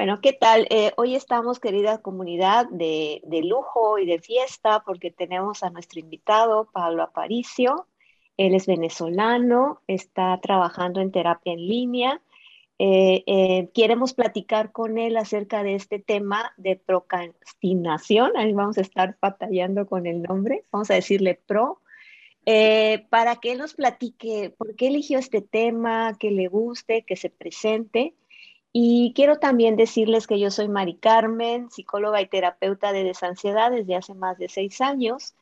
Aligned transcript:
Bueno, 0.00 0.22
¿qué 0.22 0.32
tal? 0.32 0.66
Eh, 0.70 0.92
hoy 0.96 1.14
estamos, 1.14 1.60
querida 1.60 1.98
comunidad, 1.98 2.66
de, 2.70 3.20
lujo 3.44 3.98
y 3.98 4.06
de 4.06 4.18
fiesta 4.18 4.82
porque 4.86 5.10
tenemos 5.10 5.62
a 5.62 5.68
nuestro 5.68 6.00
invitado, 6.00 6.70
Pablo 6.72 7.02
Aparicio. 7.02 7.86
Él 8.38 8.54
es 8.54 8.66
venezolano, 8.66 9.82
está 9.86 10.40
trabajando 10.40 11.02
en 11.02 11.12
terapia 11.12 11.52
en 11.52 11.68
línea. 11.68 12.22
Eh, 12.78 13.24
eh, 13.26 13.68
queremos 13.74 14.14
platicar 14.14 14.72
con 14.72 14.96
él 14.96 15.18
acerca 15.18 15.62
de 15.62 15.74
este 15.74 15.98
tema 15.98 16.54
de 16.56 16.76
procrastinación. 16.76 18.38
Ahí 18.38 18.54
vamos 18.54 18.78
a 18.78 18.80
estar 18.80 19.18
batallando 19.20 19.86
con 19.86 20.06
el 20.06 20.22
nombre. 20.22 20.64
Vamos 20.72 20.90
a 20.90 20.94
decirle 20.94 21.38
pro. 21.46 21.82
para 23.10 23.36
que 23.36 23.52
él 23.52 23.58
nos 23.58 23.74
platique 23.74 24.48
por 24.56 24.74
qué 24.76 24.86
eligió 24.86 25.18
este 25.18 25.42
tema, 25.42 26.16
que 26.18 26.30
le 26.30 26.48
guste, 26.48 27.02
que 27.02 27.16
se 27.16 27.28
presente 27.28 28.14
y 28.72 29.12
quiero 29.14 29.38
también 29.38 29.76
decirles 29.76 30.26
que 30.26 30.38
yo 30.38 30.50
soy 30.50 30.68
Mari 30.68 30.96
Carmen, 30.96 31.70
psicóloga 31.70 32.20
y 32.20 32.28
terapeuta 32.28 32.92
de 32.92 33.02
desansiedad 33.02 33.72
desde 33.72 33.96
hace 33.96 34.14
más 34.14 34.38
de 34.38 34.48
seis 34.48 34.80
años, 34.80 35.34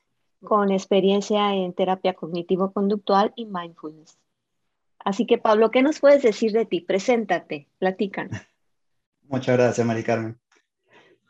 con 0.42 0.70
experiencia 0.70 1.54
en 1.54 1.74
terapia 1.74 2.14
cognitivo-conductual 2.14 3.32
y 3.36 3.44
mindfulness. 3.44 4.16
Así 4.98 5.26
que 5.26 5.36
Pablo, 5.36 5.70
¿qué 5.70 5.82
nos 5.82 6.00
puedes 6.00 6.22
decir 6.22 6.52
de 6.52 6.64
ti? 6.64 6.80
Preséntate, 6.80 7.68
platícanos. 7.78 8.40
Muchas 9.28 9.58
gracias, 9.58 9.86
Mari 9.86 10.02
Carmen. 10.02 10.38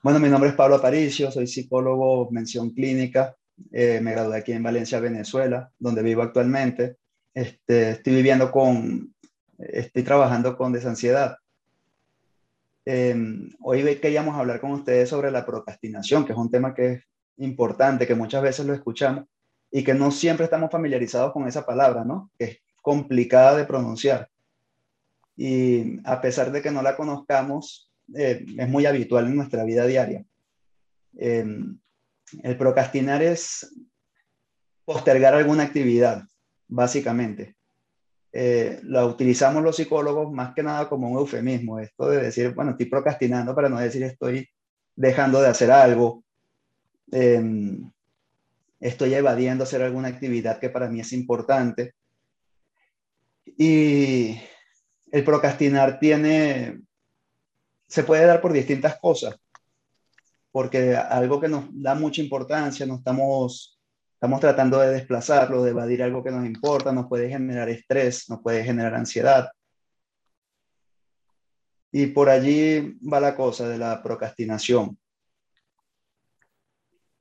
Bueno, 0.01 0.21
mi 0.21 0.29
nombre 0.29 0.51
es 0.51 0.57
Pablo 0.57 0.77
Aparicio, 0.77 1.33
soy 1.33 1.49
psicólogo 1.49 2.31
mención 2.31 2.71
clínica. 2.71 3.35
Eh, 3.73 3.99
me 4.01 4.13
gradué 4.13 4.39
aquí 4.39 4.53
en 4.53 4.63
Valencia, 4.63 5.01
Venezuela, 5.01 5.73
donde 5.81 6.03
vivo 6.03 6.23
actualmente. 6.23 6.99
Este, 7.35 7.91
estoy 7.91 8.15
viviendo 8.15 8.53
con, 8.53 9.13
estoy 9.59 10.05
trabajando 10.05 10.57
con 10.57 10.73
desansiedad 10.73 11.39
Em, 12.91 13.51
hoy 13.61 13.97
queríamos 13.97 14.35
hablar 14.35 14.63
con 14.63 14.71
ustedes 14.71 15.11
sobre 15.11 15.31
la 15.31 15.45
procrastinación, 15.45 16.25
que 16.25 16.33
es 16.33 16.39
un 16.39 16.51
tema 16.51 16.75
que 16.75 16.93
es 16.93 17.05
importante, 17.37 18.07
que 18.07 18.15
muchas 18.15 18.43
veces 18.43 18.65
lo 18.65 18.73
escuchamos 18.73 19.27
y 19.71 19.85
que 19.85 19.93
no 19.93 20.11
siempre 20.11 20.45
estamos 20.45 20.71
familiarizados 20.71 21.35
con 21.35 21.47
esa 21.47 21.67
palabra, 21.67 22.03
¿no? 22.07 22.31
Que 22.39 22.45
es 22.47 22.59
complicada 22.81 23.59
de 23.59 23.67
pronunciar. 23.67 24.31
Y 25.37 26.01
a 26.03 26.19
pesar 26.23 26.51
de 26.51 26.63
que 26.63 26.71
no 26.71 26.81
la 26.81 26.97
conozcamos, 26.97 27.93
eh, 28.17 28.47
es 28.57 28.69
muy 28.71 28.87
habitual 28.87 29.27
en 29.27 29.37
nuestra 29.37 29.65
vida 29.65 29.85
diaria. 29.85 30.25
Em, 31.19 31.79
el 32.43 32.57
procrastinar 32.57 33.23
es 33.23 33.71
postergar 34.87 35.35
alguna 35.35 35.65
actividad, 35.65 36.23
básicamente. 36.67 37.55
Eh, 38.41 38.79
la 38.85 39.05
utilizamos 39.05 39.65
los 39.65 39.75
psicólogos 39.75 40.31
más 40.33 40.55
que 40.55 40.63
nada 40.63 40.89
como 40.89 41.11
un 41.11 41.19
eufemismo, 41.19 41.81
esto 41.81 42.09
de 42.09 42.23
decir, 42.23 42.55
bueno, 42.55 42.71
estoy 42.71 42.87
procrastinando 42.87 43.53
para 43.53 43.69
no 43.69 43.81
decir 43.81 44.05
estoy 44.05 44.49
dejando 44.95 45.43
de 45.43 45.49
hacer 45.49 45.73
algo, 45.73 46.23
em, 47.11 47.91
estoy 48.79 49.15
evadiendo 49.15 49.65
hacer 49.65 49.83
alguna 49.83 50.07
actividad 50.07 50.61
que 50.61 50.71
para 50.71 50.89
mí 50.89 51.01
es 51.01 51.13
importante. 51.13 51.95
Y 53.45 54.41
el 55.11 55.25
procrastinar 55.25 55.99
tiene, 55.99 56.83
se 57.89 58.05
puede 58.05 58.25
dar 58.25 58.41
por 58.41 58.53
distintas 58.53 59.01
cosas, 59.01 59.35
porque 60.53 60.95
algo 60.95 61.41
que 61.41 61.49
nos 61.49 61.65
da 61.73 61.97
mucha 61.97 62.23
importancia, 62.23 62.87
no 62.87 62.99
estamos 62.99 63.78
Estamos 64.19 64.41
tratando 64.41 64.81
de 64.81 64.89
desplazarlo, 64.89 65.63
de 65.63 65.71
evadir 65.71 66.03
algo 66.03 66.25
que 66.25 66.33
nos 66.33 66.45
importa, 66.45 66.91
nos 66.91 67.07
puede 67.07 67.29
generar 67.29 67.69
estrés, 67.69 68.29
nos 68.29 68.43
puede 68.43 68.65
generar 68.65 68.93
ansiedad. 68.97 69.53
Y 71.93 72.07
por 72.09 72.29
allí 72.29 72.99
va 73.01 73.21
la 73.21 73.37
cosa 73.37 73.69
de 73.69 73.79
la 73.79 74.03
procrastinación. 74.03 74.99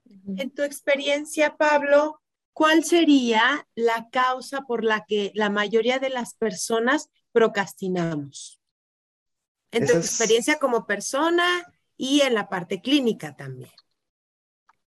En 0.06 0.50
tu 0.50 0.64
experiencia, 0.64 1.56
Pablo, 1.56 2.20
¿cuál 2.52 2.84
sería 2.84 3.68
la 3.76 4.10
causa 4.10 4.62
por 4.62 4.84
la 4.84 5.06
que 5.08 5.32
la 5.36 5.52
mayoría 5.52 6.00
de 6.00 6.10
las 6.10 6.34
personas 6.34 7.12
procrastinamos? 7.32 8.60
En 9.70 9.86
tu 9.86 9.94
experiencia 9.94 10.58
como 10.58 10.88
persona 10.88 11.72
y 11.96 12.22
en 12.22 12.34
la 12.34 12.50
parte 12.50 12.82
clínica 12.82 13.36
también. 13.36 13.70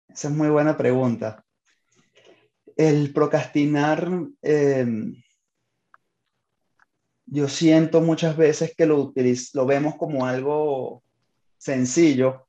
Esa 0.09 0.27
es 0.27 0.35
muy 0.35 0.49
buena 0.49 0.77
pregunta 0.77 1.45
el 2.81 3.13
procrastinar, 3.13 4.09
em, 4.41 5.23
yo 7.27 7.47
siento 7.47 8.01
muchas 8.01 8.39
veces 8.39 8.75
que 8.75 8.87
lo, 8.87 9.13
lo 9.53 9.67
vemos 9.67 9.97
como 9.97 10.25
algo 10.25 11.03
sencillo 11.59 12.47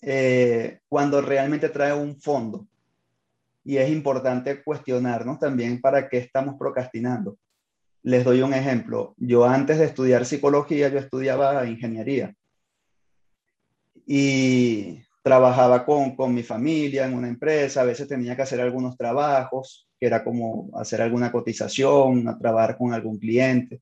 eh, 0.00 0.78
cuando 0.88 1.20
realmente 1.20 1.68
trae 1.70 1.92
un 1.92 2.20
fondo. 2.20 2.68
Y 3.64 3.78
es 3.78 3.90
importante 3.90 4.62
cuestionarnos 4.62 5.40
también 5.40 5.80
para 5.80 6.08
qué 6.08 6.18
estamos 6.18 6.54
procrastinando. 6.56 7.36
Les 8.04 8.24
doy 8.24 8.42
un 8.42 8.54
ejemplo. 8.54 9.14
Yo 9.16 9.44
antes 9.44 9.78
de 9.78 9.86
estudiar 9.86 10.24
psicología, 10.24 10.88
yo 10.88 11.00
estudiaba 11.00 11.66
ingeniería. 11.66 12.32
Y 14.06 15.02
trabajaba 15.26 15.84
con, 15.84 16.14
con 16.14 16.32
mi 16.32 16.44
familia 16.44 17.04
en 17.04 17.14
una 17.14 17.26
empresa, 17.26 17.80
a 17.80 17.84
veces 17.84 18.06
tenía 18.06 18.36
que 18.36 18.42
hacer 18.42 18.60
algunos 18.60 18.96
trabajos, 18.96 19.88
que 19.98 20.06
era 20.06 20.22
como 20.22 20.70
hacer 20.78 21.02
alguna 21.02 21.32
cotización, 21.32 22.28
a 22.28 22.38
trabajar 22.38 22.78
con 22.78 22.94
algún 22.94 23.18
cliente. 23.18 23.80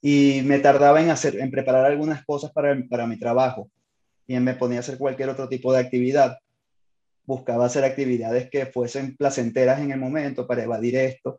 Y 0.00 0.40
me 0.46 0.60
tardaba 0.60 1.02
en, 1.02 1.10
hacer, 1.10 1.38
en 1.38 1.50
preparar 1.50 1.84
algunas 1.84 2.24
cosas 2.24 2.50
para, 2.52 2.74
para 2.88 3.06
mi 3.06 3.18
trabajo. 3.18 3.68
Y 4.26 4.40
me 4.40 4.54
ponía 4.54 4.78
a 4.78 4.80
hacer 4.80 4.96
cualquier 4.96 5.28
otro 5.28 5.46
tipo 5.46 5.70
de 5.74 5.80
actividad. 5.80 6.38
Buscaba 7.26 7.66
hacer 7.66 7.84
actividades 7.84 8.48
que 8.48 8.64
fuesen 8.64 9.14
placenteras 9.14 9.78
en 9.80 9.90
el 9.90 10.00
momento 10.00 10.46
para 10.46 10.62
evadir 10.62 10.96
esto, 10.96 11.38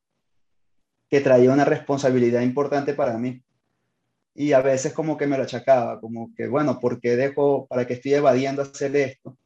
que 1.10 1.22
traía 1.22 1.52
una 1.52 1.66
responsabilidad 1.66 2.42
importante 2.42 2.94
para 2.94 3.18
mí 3.18 3.42
y 4.36 4.54
a 4.54 4.62
veces 4.62 4.94
como 4.94 5.18
que 5.18 5.28
me 5.28 5.38
lo 5.38 5.44
achacaba, 5.44 6.00
como 6.00 6.34
que, 6.36 6.48
bueno, 6.48 6.80
¿por 6.80 7.00
qué 7.00 7.16
dejo, 7.16 7.68
para 7.68 7.86
que 7.86 7.94
estoy 7.94 8.16
evadiendo 8.16 8.62
hacer 8.64 8.96
esto? 8.96 9.38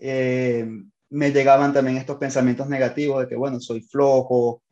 Eh, 0.00 0.66
me 1.10 1.30
llegaban 1.30 1.72
también 1.72 1.96
estos 1.96 2.16
pensamientos 2.16 2.68
negativos 2.68 3.22
de 3.22 3.28
que, 3.28 3.36
bueno, 3.36 3.60
soy 3.60 3.82
flojo, 3.82 4.62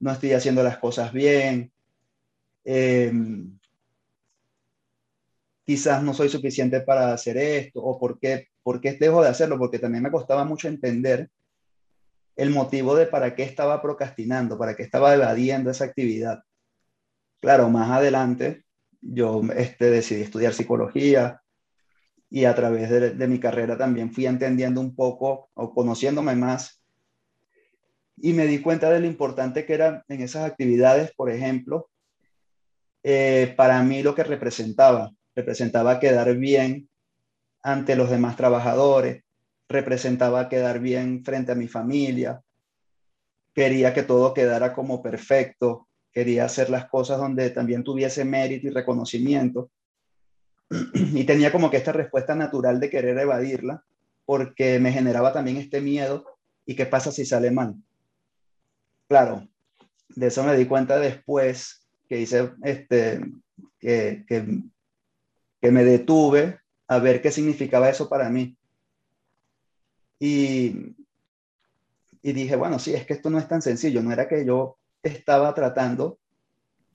no 0.00 0.12
estoy 0.12 0.32
haciendo 0.32 0.62
las 0.62 0.78
cosas 0.78 1.12
bien, 1.12 1.72
eh, 2.64 3.12
quizás 5.64 6.02
no 6.02 6.14
soy 6.14 6.30
suficiente 6.30 6.80
para 6.80 7.12
hacer 7.12 7.36
esto, 7.36 7.80
o 7.82 7.98
por 7.98 8.18
qué, 8.18 8.48
por 8.62 8.80
qué 8.80 8.92
dejo 8.92 9.22
de 9.22 9.28
hacerlo, 9.28 9.58
porque 9.58 9.78
también 9.78 10.02
me 10.02 10.10
costaba 10.10 10.44
mucho 10.44 10.68
entender 10.68 11.28
el 12.36 12.50
motivo 12.50 12.94
de 12.94 13.06
para 13.06 13.34
qué 13.34 13.42
estaba 13.42 13.82
procrastinando, 13.82 14.56
para 14.56 14.74
qué 14.74 14.84
estaba 14.84 15.12
evadiendo 15.14 15.70
esa 15.70 15.84
actividad. 15.84 16.42
Claro, 17.40 17.70
más 17.70 17.90
adelante 17.90 18.64
yo 19.00 19.42
este, 19.56 19.90
decidí 19.90 20.22
estudiar 20.22 20.52
psicología 20.52 21.40
y 22.30 22.44
a 22.44 22.54
través 22.54 22.90
de, 22.90 23.28
mi 23.28 23.38
carrera 23.38 23.78
también 23.78 24.12
fui 24.12 24.26
entendiendo 24.26 24.80
un 24.80 24.94
poco 24.94 25.48
o 25.54 25.72
conociéndome 25.72 26.34
más. 26.34 26.82
Y 28.16 28.32
me 28.32 28.46
di 28.46 28.60
cuenta 28.60 28.90
de 28.90 29.00
lo 29.00 29.06
importante 29.06 29.64
que 29.64 29.74
era 29.74 30.04
en 30.08 30.20
esas 30.20 30.44
actividades, 30.44 31.12
por 31.14 31.30
ejemplo, 31.30 31.88
eh, 33.02 33.54
para 33.56 33.82
mí 33.82 34.02
lo 34.02 34.14
que 34.14 34.24
representaba, 34.24 35.12
representaba 35.34 36.00
quedar 36.00 36.36
bien 36.36 36.88
ante 37.62 37.96
los 37.96 38.10
demás 38.10 38.36
trabajadores, 38.36 39.22
representaba 39.68 40.48
quedar 40.48 40.80
bien 40.80 41.24
frente 41.24 41.52
a 41.52 41.54
mi 41.54 41.68
familia, 41.68 42.42
quería 43.54 43.94
que 43.94 44.02
todo 44.02 44.34
quedara 44.34 44.72
como 44.72 45.02
perfecto, 45.02 45.87
quería 46.12 46.44
hacer 46.44 46.70
las 46.70 46.88
cosas 46.88 47.18
donde 47.18 47.50
también 47.50 47.84
tuviese 47.84 48.24
mérito 48.24 48.66
y 48.66 48.70
reconocimiento. 48.70 49.70
Y 50.94 51.24
tenía 51.24 51.50
como 51.50 51.70
que 51.70 51.78
esta 51.78 51.92
respuesta 51.92 52.34
natural 52.34 52.80
de 52.80 52.90
querer 52.90 53.18
evadirla, 53.18 53.84
porque 54.26 54.78
me 54.78 54.92
generaba 54.92 55.32
también 55.32 55.56
este 55.56 55.80
miedo, 55.80 56.26
¿y 56.66 56.76
qué 56.76 56.86
pasa 56.86 57.10
si 57.10 57.24
sale 57.24 57.50
mal? 57.50 57.74
Claro, 59.08 59.48
de 60.08 60.26
eso 60.26 60.44
me 60.44 60.56
di 60.56 60.66
cuenta 60.66 60.98
después 60.98 61.86
que 62.08 62.20
hice, 62.20 62.52
este, 62.62 63.20
que, 63.78 64.24
que, 64.26 65.70
me 65.70 65.84
detuve 65.84 66.60
a 66.86 66.98
ver 66.98 67.22
qué 67.22 67.30
significaba 67.30 67.88
eso 67.88 68.08
para 68.08 68.28
mí. 68.28 68.56
Y, 70.18 70.94
y 72.22 72.32
dije, 72.32 72.56
bueno, 72.56 72.78
sí, 72.78 72.92
es 72.92 73.06
que 73.06 73.14
esto 73.14 73.30
no 73.30 73.38
es 73.38 73.48
tan 73.48 73.62
sencillo, 73.62 74.02
no 74.02 74.12
era 74.12 74.28
que 74.28 74.44
yo 74.44 74.78
estaba 75.02 75.54
tratando 75.54 76.18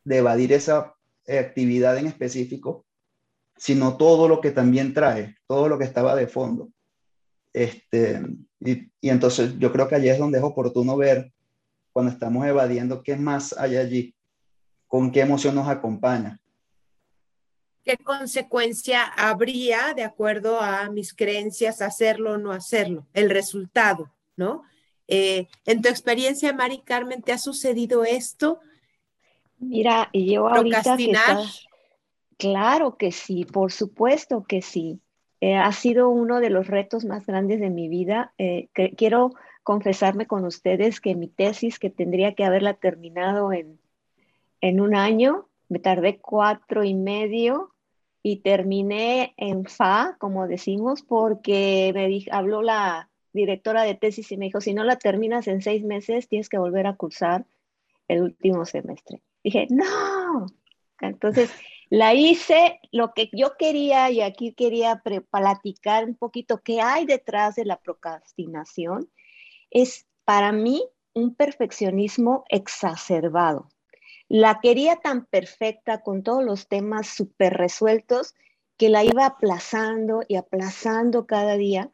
de 0.03 0.17
evadir 0.17 0.53
esa 0.53 0.95
actividad 1.27 1.97
en 1.97 2.07
específico, 2.07 2.85
sino 3.57 3.97
todo 3.97 4.27
lo 4.27 4.41
que 4.41 4.51
también 4.51 4.93
trae, 4.93 5.37
todo 5.47 5.69
lo 5.69 5.77
que 5.77 5.85
estaba 5.85 6.15
de 6.15 6.27
fondo. 6.27 6.69
Este, 7.53 8.21
y, 8.59 8.89
entonces 9.01 9.57
yo 9.59 9.71
creo 9.71 9.87
que 9.87 9.95
allí 9.95 10.09
es 10.09 10.17
donde 10.17 10.39
es 10.39 10.43
oportuno 10.43 10.97
ver 10.97 11.31
cuando 11.91 12.11
estamos 12.11 12.45
evadiendo 12.45 13.03
qué 13.03 13.15
más 13.15 13.53
hay 13.57 13.77
allí, 13.77 14.15
con 14.87 15.11
qué 15.11 15.21
emoción 15.21 15.55
nos 15.55 15.67
acompaña. 15.67 16.39
qué 17.83 17.97
consecuencia 17.97 19.03
habría 19.03 19.93
de 19.93 20.03
acuerdo 20.03 20.61
a 20.61 20.89
mis 20.89 21.13
creencias 21.13 21.81
hacerlo 21.81 22.33
o 22.33 22.37
no 22.37 22.51
hacerlo, 22.53 23.05
el 23.13 23.29
resultado, 23.29 24.11
¿no? 24.37 24.63
Eh, 25.07 25.47
en 25.65 25.81
tu 25.81 25.89
experiencia, 25.89 26.53
Mari 26.53 26.79
Carmen, 26.79 27.21
¿te 27.21 27.31
ha 27.31 27.37
sucedido 27.37 28.03
esto? 28.03 28.59
Mira, 29.59 30.09
yo 30.13 30.47
ahorita 30.47 30.97
que 30.97 31.13
claro 32.37 32.97
que 32.97 33.11
sí, 33.11 33.45
por 33.45 33.71
supuesto 33.71 34.43
que 34.47 34.61
sí. 34.61 34.99
Eh, 35.41 35.55
ha 35.55 35.71
sido 35.73 36.09
uno 36.09 36.39
de 36.39 36.49
los 36.49 36.67
retos 36.67 37.03
más 37.03 37.25
grandes 37.25 37.59
de 37.59 37.69
mi 37.69 37.89
vida. 37.89 38.33
Eh, 38.37 38.69
quiero 38.95 39.31
confesarme 39.63 40.25
con 40.25 40.45
ustedes 40.45 41.01
que 41.01 41.15
mi 41.15 41.27
tesis, 41.27 41.79
que 41.79 41.89
tendría 41.89 42.33
que 42.33 42.45
haberla 42.45 42.75
terminado 42.75 43.51
en, 43.51 43.79
en 44.61 44.79
un 44.79 44.95
año, 44.95 45.47
me 45.69 45.79
tardé 45.79 46.19
cuatro 46.19 46.83
y 46.83 46.93
medio 46.93 47.73
y 48.21 48.37
terminé 48.37 49.33
en 49.37 49.65
FA, 49.65 50.15
como 50.19 50.47
decimos, 50.47 51.01
porque 51.01 51.91
me 51.93 52.25
habló 52.31 52.61
la 52.61 53.09
directora 53.33 53.83
de 53.83 53.95
tesis 53.95 54.31
y 54.31 54.37
me 54.37 54.45
dijo, 54.45 54.61
si 54.61 54.73
no 54.73 54.83
la 54.83 54.97
terminas 54.97 55.47
en 55.47 55.61
seis 55.61 55.83
meses, 55.83 56.27
tienes 56.27 56.49
que 56.49 56.57
volver 56.57 56.87
a 56.87 56.95
cursar 56.95 57.45
el 58.07 58.21
último 58.21 58.65
semestre. 58.65 59.21
Dije, 59.43 59.67
no. 59.69 60.45
Entonces, 61.01 61.51
la 61.89 62.13
hice 62.13 62.79
lo 62.91 63.13
que 63.13 63.29
yo 63.33 63.57
quería 63.57 64.09
y 64.09 64.21
aquí 64.21 64.53
quería 64.53 65.03
platicar 65.29 66.05
un 66.05 66.15
poquito 66.15 66.61
qué 66.63 66.81
hay 66.81 67.05
detrás 67.05 67.55
de 67.55 67.65
la 67.65 67.77
procrastinación. 67.77 69.09
Es 69.69 70.07
para 70.23 70.51
mí 70.51 70.83
un 71.13 71.35
perfeccionismo 71.35 72.45
exacerbado. 72.49 73.69
La 74.29 74.59
quería 74.61 74.95
tan 74.97 75.25
perfecta 75.25 76.01
con 76.01 76.23
todos 76.23 76.43
los 76.43 76.67
temas 76.67 77.07
súper 77.07 77.53
resueltos 77.53 78.33
que 78.77 78.89
la 78.89 79.03
iba 79.03 79.25
aplazando 79.25 80.23
y 80.27 80.35
aplazando 80.35 81.27
cada 81.27 81.57
día. 81.57 81.91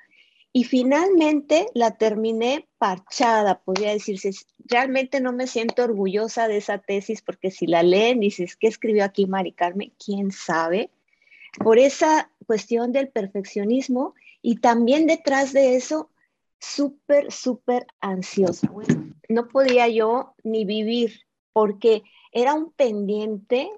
Y 0.59 0.65
finalmente 0.65 1.67
la 1.73 1.91
terminé 1.91 2.67
parchada, 2.79 3.61
podría 3.61 3.93
decirse. 3.93 4.31
Realmente 4.65 5.21
no 5.21 5.31
me 5.31 5.47
siento 5.47 5.85
orgullosa 5.85 6.49
de 6.49 6.57
esa 6.57 6.79
tesis 6.79 7.21
porque 7.21 7.49
si 7.49 7.65
la 7.65 7.81
leen, 7.81 8.19
dices, 8.19 8.57
¿qué 8.57 8.67
escribió 8.67 9.05
aquí 9.05 9.25
Mari 9.25 9.53
Carmen? 9.53 9.93
¿Quién 10.03 10.33
sabe? 10.33 10.89
Por 11.63 11.79
esa 11.79 12.29
cuestión 12.45 12.91
del 12.91 13.07
perfeccionismo 13.07 14.15
y 14.41 14.57
también 14.57 15.07
detrás 15.07 15.53
de 15.53 15.77
eso, 15.77 16.09
súper, 16.59 17.31
súper 17.31 17.87
ansiosa. 18.01 18.69
No 19.29 19.47
podía 19.47 19.87
yo 19.87 20.33
ni 20.43 20.65
vivir 20.65 21.21
porque 21.53 22.03
era 22.33 22.53
un 22.53 22.73
pendiente 22.73 23.69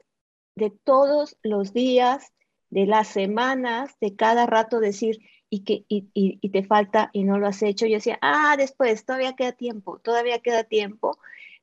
de 0.56 0.72
todos 0.72 1.38
los 1.44 1.74
días, 1.74 2.34
de 2.72 2.88
las 2.88 3.10
semanas, 3.10 3.96
de 4.02 4.16
cada 4.16 4.48
rato 4.48 4.80
decir, 4.80 5.20
y 5.52 5.60
que 5.60 5.86
y, 5.88 6.50
te 6.50 6.64
falta 6.64 7.12
y 7.14 7.24
no 7.24 7.38
lo 7.38 7.46
has 7.46 7.62
hecho. 7.62 7.86
Yo 7.86 7.96
decía, 7.96 8.18
ah, 8.22 8.56
después, 8.58 9.06
todavía 9.06 9.36
queda 9.36 9.52
tiempo, 9.52 10.00
todavía 10.00 10.40
queda 10.40 10.64
tiempo, 10.64 11.20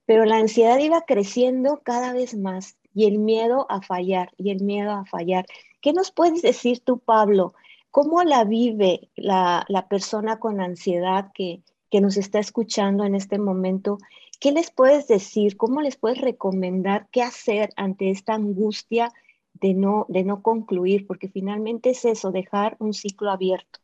pero 0.06 0.24
la 0.26 0.36
ansiedad 0.36 0.78
iba 0.78 1.00
creciendo 1.06 1.80
cada 1.82 2.12
vez 2.12 2.36
más 2.36 2.76
y 2.94 3.06
el 3.06 3.18
miedo 3.18 3.66
a 3.70 3.80
fallar, 3.80 4.30
y 4.36 4.50
el 4.50 4.62
miedo 4.62 4.92
a 4.92 5.06
fallar. 5.06 5.46
¿Qué 5.80 5.92
nos 5.92 6.12
puedes 6.12 6.42
decir 6.42 6.80
tú, 6.80 6.98
Pablo? 6.98 7.54
¿Cómo 7.90 8.22
la 8.22 8.44
vive 8.44 9.08
la, 9.16 9.64
la 9.68 9.88
persona 9.88 10.38
con 10.38 10.60
ansiedad 10.60 11.30
que, 11.32 11.62
que 11.90 12.02
nos 12.02 12.18
está 12.18 12.38
escuchando 12.38 13.04
en 13.04 13.14
este 13.14 13.38
momento 13.38 13.98
¿Qué 14.40 14.52
les 14.52 14.70
puedes 14.70 15.08
decir? 15.08 15.56
¿Cómo 15.56 15.80
les 15.80 15.96
puedes 15.96 16.20
recomendar 16.20 17.08
qué 17.10 17.22
hacer 17.22 17.70
ante 17.76 18.10
esta 18.10 18.34
angustia 18.34 19.12
de 19.60 19.74
no, 19.74 20.06
de 20.08 20.24
no 20.24 20.42
concluir? 20.42 21.06
Porque 21.06 21.28
finalmente 21.28 21.90
es 21.90 22.04
eso, 22.04 22.32
dejar 22.32 22.76
un 22.78 22.94
ciclo 22.94 23.30
abierto. 23.30 23.80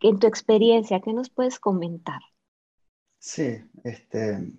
En 0.00 0.18
tu 0.18 0.26
experiencia, 0.26 1.00
¿qué 1.00 1.12
nos 1.12 1.30
puedes 1.30 1.58
comentar? 1.58 2.20
Sí, 3.18 3.58
este, 3.84 4.52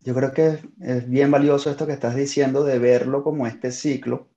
yo 0.00 0.14
creo 0.14 0.32
que 0.32 0.58
es 0.80 1.08
bien 1.08 1.30
valioso 1.30 1.70
esto 1.70 1.86
que 1.86 1.92
estás 1.92 2.16
diciendo 2.16 2.64
de 2.64 2.78
verlo 2.78 3.22
como 3.22 3.46
este 3.46 3.70
ciclo, 3.70 4.28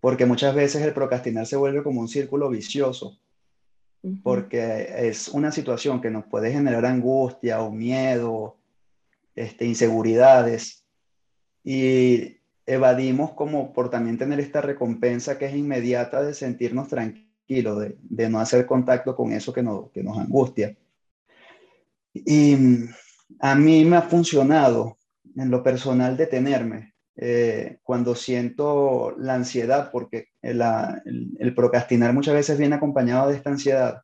porque 0.00 0.26
muchas 0.26 0.54
veces 0.54 0.82
el 0.82 0.94
procrastinar 0.94 1.46
se 1.46 1.56
vuelve 1.56 1.82
como 1.82 2.00
un 2.00 2.08
círculo 2.08 2.48
vicioso, 2.48 3.18
porque 4.22 5.08
es 5.08 5.28
una 5.28 5.52
situación 5.52 6.00
que 6.00 6.10
nos 6.10 6.24
puede 6.24 6.52
generar 6.52 6.86
angustia 6.86 7.60
o 7.60 7.70
miedo 7.70 8.56
este, 9.34 9.66
inseguridades 9.66 10.84
y 11.62 12.37
evadimos 12.68 13.32
como 13.32 13.72
por 13.72 13.88
también 13.90 14.18
tener 14.18 14.38
esta 14.40 14.60
recompensa 14.60 15.38
que 15.38 15.46
es 15.46 15.56
inmediata 15.56 16.22
de 16.22 16.34
sentirnos 16.34 16.88
tranquilos, 16.88 17.88
de, 18.02 18.28
no 18.28 18.40
hacer 18.40 18.66
contacto 18.66 19.16
con 19.16 19.32
eso 19.32 19.52
que, 19.52 19.64
que 19.92 20.02
nos 20.02 20.18
angustia. 20.18 20.76
Y 22.12 22.56
a 23.40 23.54
mí 23.54 23.84
me 23.84 23.96
ha 23.96 24.02
funcionado 24.02 24.98
en 25.34 25.50
lo 25.50 25.62
personal 25.62 26.16
detenerme 26.16 26.94
eh, 27.16 27.78
cuando 27.82 28.14
siento 28.14 29.14
la 29.18 29.34
ansiedad, 29.34 29.90
porque 29.90 30.28
el, 30.42 30.62
el, 31.38 31.54
procrastinar 31.54 32.12
muchas 32.12 32.34
veces 32.34 32.58
viene 32.58 32.76
acompañado 32.76 33.28
de 33.28 33.36
esta 33.36 33.50
ansiedad 33.50 34.02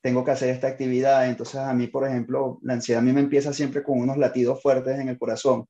tengo 0.00 0.22
que 0.22 0.32
hacer 0.32 0.50
esta 0.50 0.66
actividad. 0.66 1.28
Entonces 1.28 1.56
a 1.56 1.72
mí, 1.72 1.86
por 1.86 2.06
ejemplo, 2.06 2.58
la 2.62 2.74
ansiedad 2.74 3.00
a 3.00 3.04
mí 3.04 3.12
me 3.12 3.20
empieza 3.20 3.54
siempre 3.54 3.82
con 3.82 3.98
unos 3.98 4.18
latidos 4.18 4.60
fuertes 4.60 4.98
en 4.98 5.08
el 5.08 5.18
corazón. 5.18 5.66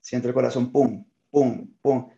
Siento 0.00 0.28
el 0.28 0.34
corazón, 0.34 0.70
pum, 0.70 1.04
pum, 1.32 1.66
pum. 1.82 2.08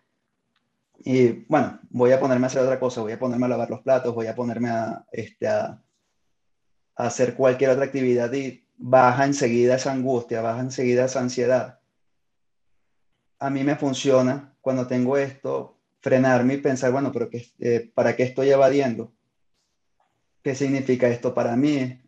Y 0.99 1.46
bueno, 1.49 1.81
voy 1.88 2.12
a 2.12 2.20
ponerme 2.20 2.44
a 2.46 2.49
hacer 2.49 2.61
otra 2.61 2.78
cosa, 2.78 3.00
voy 3.00 3.12
a 3.12 3.19
ponerme 3.19 3.46
a 3.46 3.49
lavar 3.49 3.70
los 3.70 3.81
platos, 3.81 4.14
voy 4.14 4.26
a 4.26 4.34
ponerme 4.34 4.69
a, 4.69 5.06
este, 5.12 5.49
hacer 6.96 7.34
cualquier 7.34 7.70
otra 7.70 7.87
actividad 7.87 8.31
y 8.34 8.66
baja 8.76 9.25
enseguida 9.25 9.76
esa 9.76 9.93
angustia, 9.93 10.43
baja 10.43 10.61
enseguida 10.61 11.06
esa 11.06 11.20
ansiedad. 11.20 11.81
A 13.38 13.49
mí 13.49 13.64
me 13.64 13.76
funciona 13.76 14.55
cuando 14.61 14.87
tengo 14.87 15.16
esto, 15.16 15.78
frenarme 16.00 16.55
y 16.55 16.58
pensar, 16.58 16.93
bueno, 16.93 17.12
pero 17.12 17.31
que, 17.31 17.46
eh, 17.61 17.90
¿para 17.94 18.16
qué 18.16 18.25
estoy 18.25 18.50
evadiendo? 18.50 19.14
qué 20.44 20.55
significa 20.55 21.08
esto 21.08 21.35
para 21.35 21.56
mí, 21.56 22.02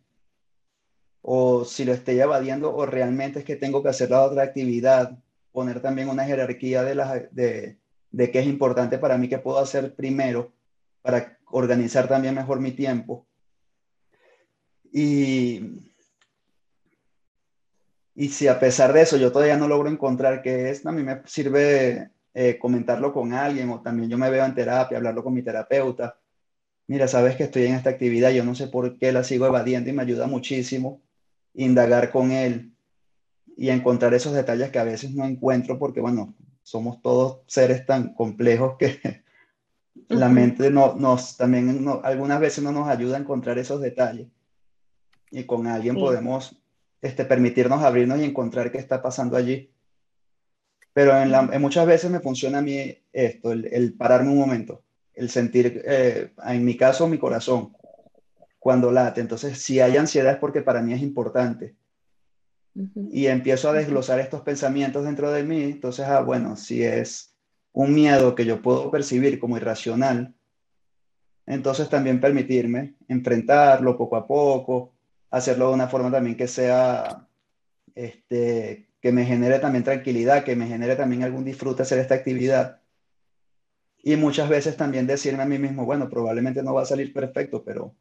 o 1.23 1.65
si 1.65 1.83
lo 1.83 1.93
estoy 1.93 2.19
evadiendo, 2.19 2.73
o 2.73 2.85
realmente 2.85 3.39
es 3.39 3.45
que 3.45 3.55
tengo 3.55 3.81
que 3.81 3.89
hacer 3.89 4.11
la 4.11 4.23
otra 4.23 4.43
actividad, 4.43 5.17
poner 5.57 5.81
también 5.81 6.07
una 6.07 6.23
jerarquía 6.23 6.83
de, 6.83 6.93
la, 6.93 7.15
de, 7.31 7.79
de 8.11 8.31
qué 8.31 8.41
es 8.41 8.45
importante 8.45 8.99
para 8.99 9.17
mí, 9.17 9.27
que 9.27 9.39
puedo 9.39 9.57
hacer 9.57 9.95
primero, 9.95 10.51
para 11.01 11.39
organizar 11.47 12.07
también 12.07 12.35
mejor 12.35 12.59
mi 12.59 12.73
tiempo. 12.73 13.25
Y, 14.93 15.81
y 18.13 18.29
si 18.29 18.47
a 18.47 18.59
pesar 18.59 18.93
de 18.93 19.01
eso 19.01 19.17
yo 19.17 19.31
todavía 19.31 19.57
no 19.57 19.67
logro 19.67 19.89
encontrar 19.89 20.43
qué 20.43 20.69
es, 20.69 20.85
a 20.85 20.91
mí 20.91 21.01
me 21.01 21.23
sirve 21.25 22.11
eh, 22.35 22.59
comentarlo 22.59 23.11
con 23.11 23.33
alguien 23.33 23.71
o 23.71 23.81
también 23.81 24.11
yo 24.11 24.17
me 24.19 24.29
veo 24.29 24.45
en 24.45 24.53
terapia, 24.53 24.99
hablarlo 24.99 25.23
con 25.23 25.33
mi 25.33 25.41
terapeuta 25.41 26.19
mira, 26.85 27.07
sabes 27.07 27.35
que 27.35 27.45
estoy 27.45 27.65
en 27.65 27.73
esta 27.73 27.89
actividad, 27.89 28.29
yo 28.29 28.45
no 28.45 28.53
sé 28.53 28.67
por 28.67 28.99
qué 28.99 29.11
la 29.11 29.23
sigo 29.23 29.47
evadiendo 29.47 29.89
y 29.89 29.93
me 29.93 30.03
ayuda 30.03 30.27
muchísimo 30.27 31.01
indagar 31.55 32.11
con 32.11 32.31
él 32.31 32.76
y 33.57 33.69
encontrar 33.69 34.13
esos 34.13 34.33
detalles 34.33 34.69
que 34.69 34.79
a 34.79 34.83
veces 34.85 35.11
no 35.11 35.25
encuentro 35.25 35.77
porque, 35.77 35.99
bueno, 35.99 36.35
somos 36.63 37.01
todos 37.01 37.41
seres 37.47 37.85
tan 37.85 38.13
complejos 38.13 38.75
que 38.77 38.99
la 40.09 40.29
mente 40.29 40.69
no, 40.69 40.95
nos 40.95 41.35
también 41.35 41.85
algunas 42.03 42.39
veces 42.39 42.63
no 42.63 42.71
nos 42.71 42.87
ayuda 42.87 43.17
a 43.17 43.21
encontrar 43.21 43.57
esos 43.57 43.81
detalles. 43.81 44.27
Y 45.31 45.43
con 45.43 45.67
alguien 45.67 45.95
podemos 45.95 46.55
este, 47.01 47.25
permitirnos 47.25 47.83
abrirnos 47.83 48.19
y 48.19 48.23
encontrar 48.23 48.71
qué 48.71 48.77
está 48.77 49.01
pasando 49.01 49.35
allí. 49.35 49.69
Pero 50.93 51.17
en, 51.17 51.31
la, 51.31 51.41
muchas 51.59 51.85
veces 51.85 52.09
me 52.09 52.21
funciona 52.21 52.59
a 52.59 52.61
mí 52.61 52.97
esto, 53.11 53.51
el, 53.51 53.65
el 53.73 53.93
pararme 53.93 54.31
un 54.31 54.37
momento 54.37 54.83
el 55.17 55.29
sentir, 55.31 55.81
eh, 55.83 56.31
en 56.45 56.63
mi 56.63 56.77
caso, 56.77 57.07
mi 57.07 57.17
corazón, 57.17 57.75
cuando 58.59 58.91
late. 58.91 59.19
Entonces, 59.19 59.57
si 59.59 59.79
hay 59.79 59.97
ansiedad 59.97 60.33
es 60.33 60.37
porque 60.37 60.61
para 60.61 60.81
mí 60.81 60.93
es 60.93 61.01
importante. 61.01 61.75
Y 63.11 63.27
empiezo 63.27 63.69
a 63.69 63.73
desglosar 63.73 64.19
estos 64.19 64.41
pensamientos 64.41 65.05
dentro 65.05 65.31
de 65.31 65.43
mí. 65.43 65.63
Entonces, 65.63 66.05
ah, 66.05 66.21
bueno, 66.21 66.55
si 66.55 66.83
es 66.83 67.35
un 67.73 67.93
miedo 67.93 68.35
que 68.35 68.45
yo 68.45 68.61
puedo 68.61 68.91
percibir 68.91 69.39
como 69.39 69.57
irracional, 69.57 70.35
entonces 71.45 71.89
también 71.89 72.19
permitirme 72.19 72.95
enfrentarlo 73.07 73.97
poco 73.97 74.15
a 74.15 74.27
poco, 74.27 74.93
hacerlo 75.31 75.69
de 75.69 75.73
una 75.75 75.87
forma 75.87 76.11
también 76.11 76.35
que 76.35 76.47
sea, 76.47 77.27
este, 77.95 78.89
que 79.01 79.11
me 79.11 79.25
genere 79.25 79.59
también 79.59 79.83
tranquilidad, 79.83 80.43
que 80.43 80.55
me 80.55 80.67
genere 80.67 80.95
también 80.95 81.23
algún 81.23 81.45
disfrute 81.45 81.83
hacer 81.83 81.99
esta 81.99 82.15
actividad 82.15 82.81
y 84.07 84.15
muchas 84.15 84.47
veces 84.47 84.77
también 84.77 85.05
decirme 85.05 85.43
a 85.43 85.45
mí 85.45 85.59
mismo, 85.59 85.85
bueno, 85.85 86.09
probablemente 86.09 86.63
no 86.63 86.73
va 86.73 86.83
a 86.83 86.85
salir 86.85 87.11
perfecto, 87.11 87.63
pero 87.63 87.93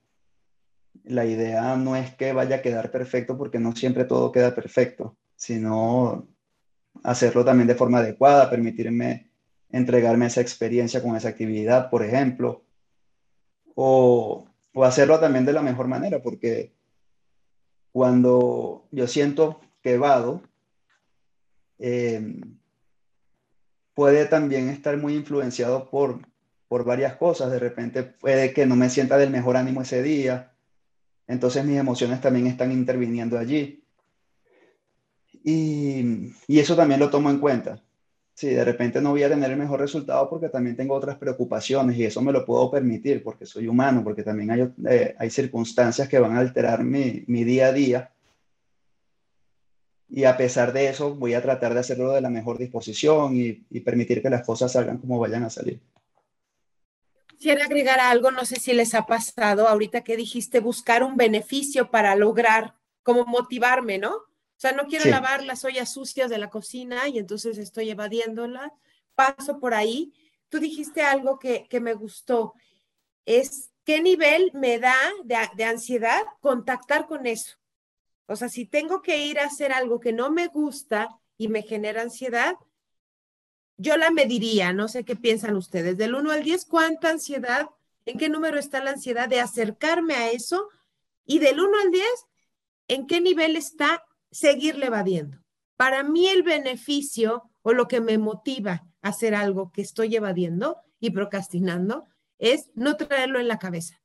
la 1.07 1.25
idea 1.25 1.77
no 1.77 1.97
es 1.97 2.15
que 2.15 2.33
vaya 2.33 2.57
a 2.57 2.63
quedar 2.63 2.91
perfecto 2.91 3.37
porque 3.39 3.59
no 3.59 3.75
siempre 3.75 4.05
todo 4.05 4.33
queda 4.33 4.55
perfecto, 4.55 5.17
sino 5.37 6.29
hacerlo 7.03 7.45
también 7.45 7.69
de 7.69 7.75
forma 7.75 7.99
adecuada, 7.99 8.51
permitirme 8.51 9.31
entregarme 9.71 10.27
esa 10.27 10.41
experiencia 10.41 11.03
con 11.03 11.17
esa 11.17 11.29
actividad, 11.29 11.91
por 11.91 12.03
ejemplo, 12.05 12.65
o, 13.75 14.47
o 14.75 14.85
hacerlo 14.85 15.19
también 15.21 15.45
de 15.45 15.53
la 15.53 15.63
mejor 15.63 15.89
manera, 15.89 16.21
porque 16.23 16.73
cuando 17.93 18.87
yo 18.91 19.07
siento 19.07 19.61
que 19.83 19.99
vado, 19.99 20.43
eh, 21.79 22.41
puede 23.95 24.27
también 24.27 24.69
estar 24.69 24.97
muy 24.99 25.15
influenciado 25.15 25.89
por, 25.89 26.21
por 26.69 26.85
varias 26.85 27.17
cosas. 27.17 27.51
De 27.51 27.59
repente 27.59 28.03
puede 28.03 28.53
que 28.53 28.67
no 28.67 28.77
me 28.77 28.91
sienta 28.91 29.17
del 29.17 29.31
mejor 29.31 29.57
ánimo 29.57 29.83
ese 29.83 30.03
día. 30.03 30.53
Entonces 31.29 31.65
mis 31.65 31.79
emociones 31.79 32.21
también 32.21 32.47
están 32.47 32.73
interviniendo 32.73 33.39
allí. 33.39 33.83
Y, 35.45 36.33
eso 36.49 36.77
también 36.77 37.01
lo 37.01 37.11
tomo 37.11 37.31
en 37.31 37.39
cuenta. 37.39 37.83
Si 38.35 38.49
de 38.49 38.65
repente 38.65 39.01
no 39.01 39.11
voy 39.11 39.23
a 39.23 39.29
tener 39.29 39.51
el 39.51 39.57
mejor 39.57 39.81
resultado 39.81 40.29
porque 40.29 40.49
también 40.49 40.77
tengo 40.77 40.95
otras 40.95 41.17
preocupaciones 41.17 41.97
y 41.97 42.05
eso 42.05 42.21
me 42.21 42.33
lo 42.33 42.45
puedo 42.45 42.71
permitir 42.71 43.23
porque 43.23 43.47
soy 43.47 43.67
humano, 43.69 44.03
porque 44.05 44.23
también 44.23 44.51
hay, 44.51 44.73
eh, 44.89 45.31
circunstancias 45.31 46.09
que 46.09 46.19
van 46.19 46.37
a 46.37 46.41
alterar 46.41 46.85
mi 46.85 47.45
día 47.45 47.69
a 47.69 47.73
día 47.73 48.13
y 50.09 50.25
a 50.25 50.37
pesar 50.37 50.73
de 50.73 50.89
eso 50.89 51.15
voy 51.15 51.35
a 51.35 51.43
tratar 51.43 51.75
de 51.75 51.81
hacerlo 51.81 52.13
de 52.13 52.21
la 52.21 52.31
mejor 52.31 52.59
disposición 52.59 53.37
y, 53.37 53.81
permitir 53.81 54.23
que 54.23 54.31
las 54.31 54.47
cosas 54.47 54.73
salgan 54.73 54.99
como 54.99 55.19
vayan 55.19 55.45
a 55.45 55.51
salir. 55.51 55.81
Quisiera 57.37 57.67
agregar 57.67 58.01
algo, 58.01 58.31
no 58.31 58.47
sé 58.47 58.57
si 58.57 58.73
les 58.73 58.95
ha 58.95 59.05
pasado 59.05 59.69
ahorita 59.69 60.03
que 60.03 60.17
dijiste 60.17 60.61
buscar 60.61 61.03
un 61.03 61.17
beneficio 61.17 61.91
para 61.91 62.17
lograr, 62.17 62.75
como 63.03 63.27
motivarme, 63.27 63.99
¿no? 63.99 64.15
O 64.15 64.59
sea, 64.59 64.73
no 64.73 64.87
quiero 64.87 65.05
lavar 65.11 65.45
las 65.45 65.65
ollas 65.67 65.93
sucias 65.93 66.31
de 66.31 66.39
la 66.39 66.49
cocina 66.49 67.09
y 67.09 67.19
entonces 67.19 67.59
estoy 67.59 67.91
evadiéndola, 67.91 68.73
paso 69.15 69.61
por 69.61 69.75
ahí. 69.75 70.15
Tú 70.49 70.61
dijiste 70.61 71.03
algo 71.03 71.39
que, 71.39 71.69
me 71.81 71.93
gustó, 71.93 72.55
es 73.27 73.71
qué 73.85 74.01
nivel 74.01 74.51
me 74.55 74.79
da 74.79 74.97
de 75.25 75.65
ansiedad 75.65 76.23
contactar 76.41 77.07
con 77.07 77.27
eso. 77.27 77.59
O 78.27 78.35
sea, 78.35 78.49
si 78.49 78.65
tengo 78.65 79.03
que 79.03 79.19
ir 79.19 79.39
a 79.39 79.45
hacer 79.45 79.73
algo 79.73 80.01
que 80.01 80.13
no 80.13 80.31
me 80.31 80.47
gusta 80.47 81.09
y 81.37 81.49
me 81.49 81.63
genera 81.63 82.01
ansiedad, 82.01 82.57
yo 83.77 83.97
la 83.97 84.11
mediría, 84.11 84.73
no 84.73 84.89
sé 84.89 85.05
qué 85.05 85.17
piensan 85.17 85.57
ustedes, 85.57 85.97
del 85.97 86.15
1 86.15 86.31
al 86.31 86.43
10, 86.43 86.65
¿cuánta 86.67 87.11
ansiedad? 87.11 87.69
¿En 88.05 88.19
qué 88.19 88.29
número 88.29 88.59
está 88.59 88.83
la 88.83 88.93
ansiedad 88.93 89.29
de 89.29 89.41
acercarme 89.41 90.15
a 90.15 90.31
eso? 90.31 90.69
Y 91.25 91.39
del 91.41 91.61
1 91.61 91.79
al 91.83 91.91
10, 91.91 92.05
¿en 92.89 93.07
qué 93.07 93.21
nivel 93.21 93.57
está 93.57 94.05
seguirle 94.31 94.87
evadiendo? 94.87 95.39
Para 95.77 96.03
mí 96.03 96.29
el 96.29 96.43
beneficio 96.43 97.51
o 97.63 97.73
lo 97.73 97.89
que 97.89 98.01
me 98.01 98.17
motiva 98.17 98.87
a 99.03 99.09
hacer 99.09 99.35
algo 99.35 99.73
que 99.73 99.83
estoy 99.83 100.17
evadiendo 100.17 100.81
y 101.01 101.11
procrastinando 101.11 102.07
es 102.39 102.71
no 102.75 102.97
traerlo 102.97 103.41
en 103.41 103.49
la 103.49 103.59
cabeza. 103.59 104.01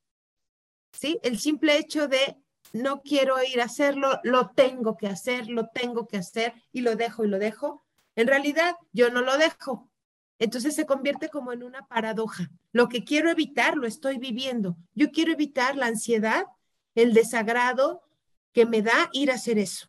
¿Sí? 0.92 1.20
El 1.24 1.40
simple 1.40 1.78
hecho 1.78 2.08
de 2.08 2.38
no 2.74 3.02
quiero 3.02 3.36
ir 3.44 3.62
a 3.62 3.66
hacerlo, 3.66 4.20
lo 4.24 4.50
tengo 4.50 4.98
que 4.98 5.08
hacer, 5.08 5.48
lo 5.48 5.68
tengo 5.68 6.08
que 6.08 6.18
hacer 6.18 6.54
y 6.72 6.82
lo 6.82 6.96
dejo 6.96 7.24
y 7.24 7.28
lo 7.28 7.40
dejo. 7.40 7.86
En 8.22 8.28
realidad, 8.28 8.76
yo 8.94 9.10
no 9.10 9.22
lo 9.22 9.36
dejo. 9.40 9.90
Entonces 10.38 10.76
se 10.76 10.86
convierte 10.86 11.30
como 11.30 11.54
en 11.54 11.64
una 11.64 11.88
paradoja. 11.88 12.52
Lo 12.72 12.88
que 12.88 13.04
quiero 13.04 13.32
evitar, 13.32 13.76
lo 13.76 13.88
estoy 13.88 14.20
viviendo. 14.20 14.78
Yo 14.94 15.10
quiero 15.10 15.32
evitar 15.32 15.76
la 15.76 15.88
ansiedad, 15.88 16.46
el 16.94 17.14
desagrado 17.14 18.04
que 18.52 18.68
me 18.68 18.84
da 18.84 19.10
ir 19.12 19.32
a 19.32 19.36
hacer 19.36 19.58
eso. 19.58 19.88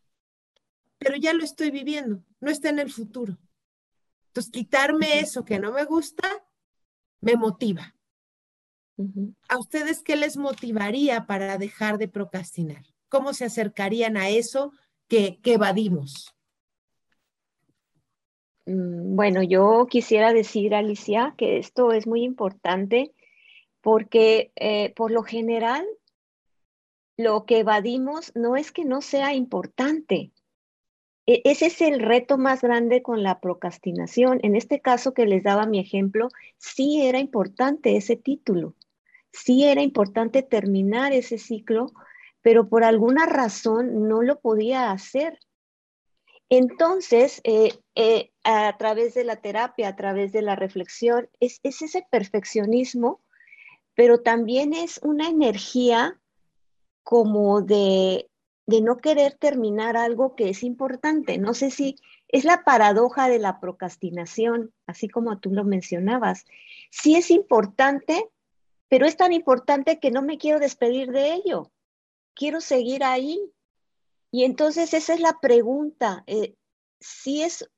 Pero 0.97 1.17
ya 1.17 1.35
lo 1.35 1.45
estoy 1.45 1.71
viviendo, 1.71 2.25
no 2.41 2.51
está 2.51 2.71
en 2.71 2.79
el 2.79 2.91
futuro. 2.91 3.37
Entonces, 4.29 4.51
quitarme 4.51 5.19
eso 5.19 5.45
que 5.45 5.59
no 5.59 5.71
me 5.73 5.85
gusta, 5.85 6.27
me 7.21 7.37
motiva. 7.37 7.95
¿A 9.51 9.59
ustedes 9.59 10.03
qué 10.03 10.17
les 10.17 10.39
motivaría 10.39 11.27
para 11.27 11.59
dejar 11.59 11.99
de 11.99 12.09
procrastinar? 12.09 12.87
¿Cómo 13.11 13.35
se 13.35 13.45
acercarían 13.45 14.17
a 14.17 14.31
eso 14.31 14.73
que, 15.07 15.39
evadimos? 15.45 16.35
Mm, 18.67 19.17
bueno, 19.17 19.43
yo 19.43 19.87
quisiera 19.89 20.33
decir, 20.33 20.75
Alicia, 20.75 21.35
que 21.37 21.59
esto 21.59 21.93
es 21.93 22.07
muy 22.07 22.23
importante 22.23 23.13
porque 23.81 24.53
eh, 24.57 24.93
por 24.95 25.11
lo 25.11 25.23
general 25.23 25.85
lo 27.17 27.45
que 27.47 27.61
evadimos 27.61 28.33
no 28.35 28.57
es 28.57 28.73
que 28.73 28.85
no 28.85 29.01
sea 29.03 29.35
importante. 29.35 30.33
E, 31.27 31.43
ese 31.45 31.67
es 31.67 31.81
el 31.83 32.01
reto 32.01 32.39
más 32.39 32.63
grande 32.63 33.03
con 33.03 33.23
la 33.23 33.41
procrastinación. 33.41 34.41
En 34.43 34.57
este 34.57 34.81
caso 34.81 35.15
que 35.15 35.27
les 35.27 35.43
daba 35.43 35.67
mi 35.67 35.79
ejemplo, 35.81 36.29
sí 36.59 37.03
era 37.03 37.19
importante 37.19 37.97
ese 37.97 38.17
título 38.17 38.75
sí 39.33 39.65
era 39.65 39.83
importante 39.83 40.43
terminar 40.43 41.13
ese 41.13 41.39
ciclo, 41.39 41.93
pero 42.43 42.69
por 42.69 42.85
alguna 42.85 43.27
razón 43.27 44.09
no 44.09 44.23
lo 44.23 44.41
podía 44.41 44.91
hacer. 44.91 45.39
Entonces, 46.49 47.41
eh, 47.45 47.73
eh, 47.95 48.33
a 48.43 48.75
través 48.79 49.13
de 49.15 49.25
la 49.25 49.37
terapia, 49.37 49.89
a 49.89 49.97
través 49.97 50.33
de 50.33 50.41
la 50.41 50.57
reflexión, 50.57 51.29
es, 51.41 51.61
ese 51.63 52.07
perfeccionismo, 52.11 53.21
pero 53.95 54.23
también 54.23 54.73
es 54.73 54.99
una 55.03 55.29
energía 55.29 56.19
como 57.03 57.61
de, 57.61 58.31
no 58.67 58.97
querer 58.97 59.35
terminar 59.35 59.99
algo 59.99 60.35
que 60.35 60.49
es 60.49 60.63
importante. 60.63 61.37
No 61.37 61.53
sé 61.53 61.71
si 61.71 61.97
es 62.29 62.45
la 62.45 62.65
paradoja 62.65 63.29
de 63.29 63.39
la 63.39 63.61
procrastinación, 63.61 64.73
así 64.87 65.09
como 65.09 65.39
tú 65.39 65.51
lo 65.51 65.65
mencionabas. 65.65 66.47
Sí 66.91 67.17
es 67.17 67.31
importante, 67.31 68.31
pero 68.89 69.05
es 69.05 69.19
tan 69.19 69.35
importante 69.35 69.99
que 70.01 70.11
no 70.11 70.23
me 70.23 70.39
quiero 70.39 70.59
despedir 70.61 71.13
de 71.13 71.35
ello. 71.35 71.71
Quiero 72.35 72.63
seguir 72.63 73.05
ahí. 73.05 73.39
Y 74.31 74.45
entonces 74.45 74.95
esa 74.95 75.13
es 75.13 75.21
la 75.21 75.39
pregunta. 75.41 76.25
Eh, 76.27 76.55
es, 77.43 77.69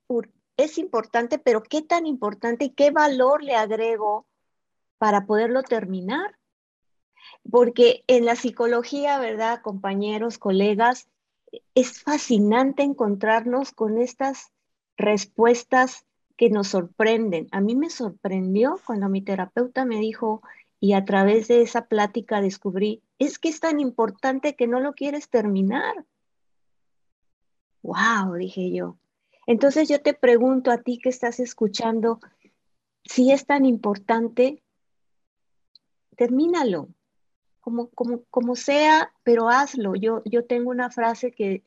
es 0.56 0.78
importante, 0.78 1.38
pero 1.38 1.62
¿qué 1.62 1.82
tan 1.82 2.06
importante 2.06 2.66
y 2.66 2.70
qué 2.70 2.90
valor 2.90 3.42
le 3.42 3.54
agrego 3.54 4.26
para 4.98 5.26
poderlo 5.26 5.62
terminar? 5.62 6.36
Porque 7.50 8.04
en 8.06 8.24
la 8.24 8.36
psicología, 8.36 9.18
¿verdad, 9.18 9.60
compañeros, 9.62 10.38
colegas? 10.38 11.08
Es 11.74 12.02
fascinante 12.02 12.82
encontrarnos 12.82 13.72
con 13.72 13.98
estas 13.98 14.52
respuestas 14.96 16.06
que 16.36 16.50
nos 16.50 16.68
sorprenden. 16.68 17.48
A 17.52 17.60
mí 17.60 17.76
me 17.76 17.90
sorprendió 17.90 18.80
cuando 18.86 19.08
mi 19.08 19.22
terapeuta 19.22 19.84
me 19.84 19.98
dijo, 20.00 20.42
y 20.80 20.92
a 20.92 21.04
través 21.04 21.48
de 21.48 21.62
esa 21.62 21.86
plática 21.86 22.40
descubrí, 22.40 23.02
es 23.18 23.38
que 23.38 23.48
es 23.48 23.60
tan 23.60 23.80
importante 23.80 24.54
que 24.54 24.66
no 24.66 24.80
lo 24.80 24.92
quieres 24.92 25.28
terminar. 25.28 26.04
¡Wow! 27.82 28.34
dije 28.34 28.70
yo. 28.72 28.96
Entonces 29.46 29.88
yo 29.88 30.00
te 30.00 30.14
pregunto 30.14 30.70
a 30.70 30.78
ti 30.78 30.98
que 30.98 31.08
estás 31.08 31.40
escuchando, 31.40 32.20
si 33.04 33.30
es 33.32 33.46
tan 33.46 33.64
importante, 33.64 34.62
termínalo, 36.16 36.88
como, 37.60 37.88
como, 37.90 38.24
como 38.30 38.56
sea, 38.56 39.12
pero 39.22 39.48
hazlo. 39.48 39.94
Yo, 39.94 40.22
yo 40.24 40.44
tengo 40.44 40.70
una 40.70 40.90
frase 40.90 41.32
que, 41.32 41.62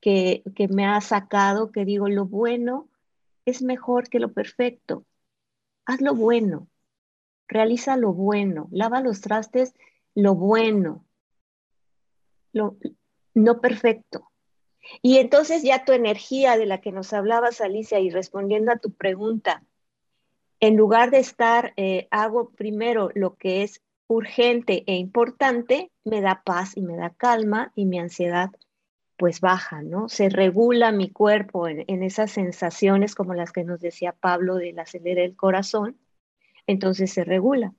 que, 0.00 0.42
que 0.54 0.68
me 0.68 0.86
ha 0.86 1.00
sacado, 1.00 1.72
que 1.72 1.84
digo, 1.84 2.08
lo 2.08 2.24
bueno 2.24 2.88
es 3.44 3.62
mejor 3.62 4.08
que 4.08 4.20
lo 4.20 4.32
perfecto. 4.32 5.04
Haz 5.86 6.00
lo 6.00 6.14
bueno, 6.14 6.68
realiza 7.48 7.96
lo 7.96 8.12
bueno, 8.12 8.68
lava 8.70 9.00
los 9.00 9.20
trastes, 9.20 9.74
lo 10.14 10.34
bueno, 10.34 11.04
lo 12.52 12.76
no 13.34 13.60
perfecto. 13.60 14.29
Y 15.02 15.18
entonces 15.18 15.62
ya 15.62 15.84
tu 15.84 15.92
energía 15.92 16.56
de 16.56 16.66
la 16.66 16.80
que 16.80 16.92
nos 16.92 17.12
hablabas, 17.12 17.60
Alicia, 17.60 18.00
y 18.00 18.10
respondiendo 18.10 18.72
a 18.72 18.78
tu 18.78 18.92
pregunta, 18.92 19.62
en 20.60 20.76
lugar 20.76 21.10
de 21.10 21.18
estar, 21.18 21.72
eh, 21.76 22.08
hago 22.10 22.50
primero 22.50 23.10
lo 23.14 23.36
que 23.36 23.62
es 23.62 23.82
urgente 24.06 24.84
e 24.86 24.96
importante, 24.96 25.90
me 26.04 26.20
da 26.20 26.42
paz 26.44 26.76
y 26.76 26.82
me 26.82 26.96
da 26.96 27.10
calma 27.10 27.72
y 27.74 27.86
mi 27.86 27.98
ansiedad 27.98 28.50
pues 29.16 29.40
baja, 29.40 29.82
¿no? 29.82 30.08
Se 30.08 30.30
regula 30.30 30.92
mi 30.92 31.10
cuerpo 31.10 31.68
en, 31.68 31.84
en 31.88 32.02
esas 32.02 32.30
sensaciones 32.30 33.14
como 33.14 33.34
las 33.34 33.52
que 33.52 33.64
nos 33.64 33.80
decía 33.80 34.12
Pablo 34.12 34.56
del 34.56 34.78
acelerar 34.78 35.24
el 35.24 35.36
corazón 35.36 35.98
entonces 36.70 37.12
se 37.12 37.24
regula. 37.24 37.74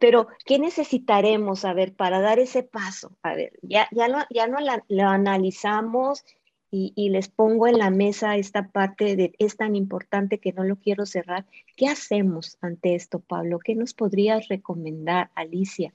Pero, 0.00 0.28
¿qué 0.44 0.58
necesitaremos, 0.58 1.64
a 1.64 1.72
ver, 1.72 1.94
para 1.94 2.20
dar 2.20 2.38
ese 2.38 2.62
paso? 2.62 3.16
A 3.22 3.34
ver, 3.34 3.58
ya, 3.62 3.88
ya, 3.90 4.08
lo, 4.08 4.18
ya 4.30 4.46
no 4.46 4.58
lo 4.60 5.08
analizamos 5.08 6.24
y, 6.70 7.08
les 7.08 7.28
pongo 7.28 7.66
en 7.66 7.78
la 7.78 7.90
mesa 7.90 8.36
esta 8.36 8.68
parte 8.68 9.16
de 9.16 9.32
es 9.38 9.56
tan 9.56 9.74
importante 9.74 10.38
que 10.38 10.52
no 10.52 10.64
lo 10.64 10.76
quiero 10.76 11.06
cerrar. 11.06 11.46
¿Qué 11.76 11.88
hacemos 11.88 12.58
ante 12.60 12.94
esto, 12.94 13.20
Pablo? 13.20 13.58
¿Qué 13.58 13.74
nos 13.74 13.94
podrías 13.94 14.48
recomendar, 14.48 15.30
Alicia? 15.34 15.94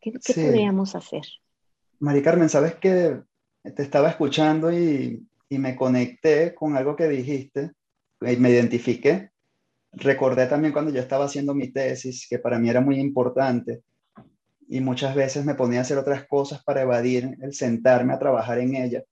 ¿Qué, 0.00 0.12
podríamos 0.12 0.94
hacer? 0.94 1.24
Mari 1.98 2.22
Carmen, 2.22 2.48
sabes 2.48 2.76
que 2.76 3.20
te 3.62 3.82
estaba 3.82 4.08
escuchando 4.08 4.72
y, 4.72 5.26
y 5.48 5.58
me 5.58 5.74
conecté 5.76 6.54
con 6.54 6.76
algo 6.76 6.94
que 6.94 7.08
dijiste 7.08 7.72
y 8.20 8.36
me 8.36 8.50
identifiqué 8.50 9.29
recordé 9.92 10.46
también 10.46 10.72
cuando 10.72 10.90
yo 10.90 11.00
estaba 11.00 11.26
haciendo 11.26 11.54
mi 11.54 11.68
tesis, 11.68 12.26
que 12.28 12.38
para 12.38 12.58
mí 12.58 12.68
era 12.70 12.80
muy 12.80 12.98
importante, 12.98 13.82
y 14.68 14.80
muchas 14.80 15.14
veces 15.14 15.44
me 15.44 15.54
ponía 15.54 15.80
a 15.80 15.82
hacer 15.82 15.98
otras 15.98 16.26
cosas 16.28 16.62
para 16.62 16.82
evadir 16.82 17.36
el 17.42 17.52
sentarme 17.54 18.12
a 18.12 18.18
trabajar 18.18 18.58
en 18.60 18.76
ella. 18.76 19.02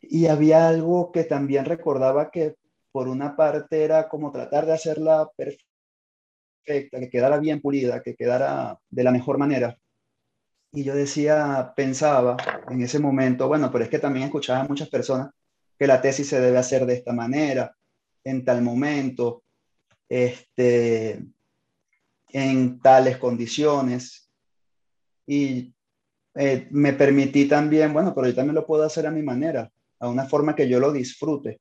Y 0.00 0.26
había 0.26 0.68
algo 0.68 1.10
que 1.10 1.24
también 1.24 1.64
recordaba 1.64 2.30
que 2.30 2.54
por 2.92 3.08
una 3.08 3.34
parte 3.34 3.82
era 3.82 4.08
como 4.08 4.30
tratar 4.30 4.66
de 4.66 4.72
hacerla 4.72 5.28
perfecta, 5.36 7.00
que 7.00 7.10
quedara 7.10 7.38
bien 7.38 7.60
pulida, 7.60 8.02
que 8.02 8.14
quedara 8.14 8.78
de 8.88 9.02
la 9.02 9.10
mejor 9.10 9.36
manera. 9.36 9.76
Y 10.70 10.84
yo 10.84 10.94
decía, 10.94 11.72
pensaba 11.74 12.36
en 12.70 12.82
ese 12.82 13.00
momento, 13.00 13.48
bueno, 13.48 13.70
pero 13.72 13.82
es 13.82 13.90
que 13.90 13.98
también 13.98 14.26
escuchaba 14.26 14.60
a 14.60 14.68
muchas 14.68 14.88
personas 14.88 15.30
que 15.76 15.88
la 15.88 16.00
tesis 16.00 16.28
se 16.28 16.40
debe 16.40 16.58
hacer 16.58 16.86
de 16.86 16.94
esta 16.94 17.12
manera, 17.12 17.74
en 18.24 18.44
tal 18.44 18.62
momento, 18.62 19.44
este, 20.08 21.22
en 22.28 22.80
tales 22.80 23.18
condiciones. 23.18 24.30
Y 25.26 25.72
eh, 26.34 26.66
me 26.70 26.92
permití 26.94 27.46
también, 27.46 27.92
bueno, 27.92 28.14
pero 28.14 28.28
yo 28.28 28.34
también 28.34 28.54
lo 28.54 28.66
puedo 28.66 28.82
hacer 28.82 29.06
a 29.06 29.10
mi 29.10 29.22
manera, 29.22 29.70
a 30.00 30.08
una 30.08 30.26
forma 30.26 30.56
que 30.56 30.68
yo 30.68 30.80
lo 30.80 30.92
disfrute. 30.92 31.60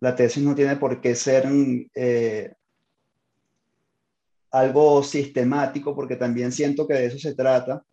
La 0.00 0.16
tesis 0.16 0.42
no 0.42 0.54
tiene 0.54 0.76
por 0.76 1.00
qué 1.00 1.14
ser 1.14 1.46
eh, 1.94 2.52
algo 4.50 5.02
sistemático, 5.02 5.94
porque 5.94 6.16
también 6.16 6.50
siento 6.52 6.86
que 6.86 6.94
de 6.94 7.06
eso 7.06 7.18
se 7.18 7.34
trata, 7.34 7.84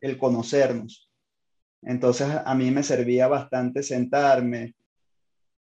el 0.00 0.18
conocernos. 0.18 1.10
Entonces 1.82 2.28
a 2.44 2.54
mí 2.54 2.70
me 2.70 2.82
servía 2.82 3.28
bastante 3.28 3.82
sentarme, 3.82 4.74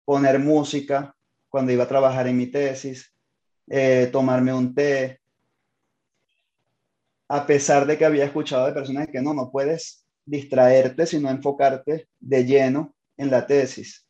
poner 0.06 0.40
música 0.40 1.16
cuando 1.54 1.72
iba 1.72 1.84
a 1.84 1.88
trabajar 1.88 2.26
en 2.26 2.36
mi 2.36 2.48
tesis, 2.48 3.14
eh, 3.68 4.10
tomarme 4.12 4.52
un 4.52 4.74
té, 4.74 5.20
a 7.28 7.46
pesar 7.46 7.86
de 7.86 7.96
que 7.96 8.06
había 8.06 8.26
escuchado 8.26 8.66
de 8.66 8.74
personas 8.74 9.08
que 9.08 9.22
no, 9.22 9.36
no 9.36 9.52
puedes 9.52 10.04
distraerte, 10.26 11.06
sino 11.06 11.30
enfocarte 11.30 12.08
de 12.20 12.44
lleno 12.44 12.96
en 13.18 13.30
la 13.30 13.46
tesis. 13.46 14.04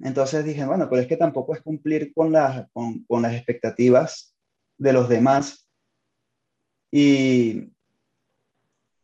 Entonces 0.00 0.44
dije, 0.44 0.66
bueno, 0.66 0.90
pero 0.90 1.00
es 1.00 1.06
que 1.06 1.16
tampoco 1.16 1.54
es 1.54 1.62
cumplir 1.62 2.12
con 2.12 2.32
las, 2.32 2.68
con, 2.72 3.04
con 3.04 3.22
las 3.22 3.34
expectativas 3.34 4.34
de 4.76 4.92
los 4.92 5.08
demás 5.08 5.70
y 6.90 7.70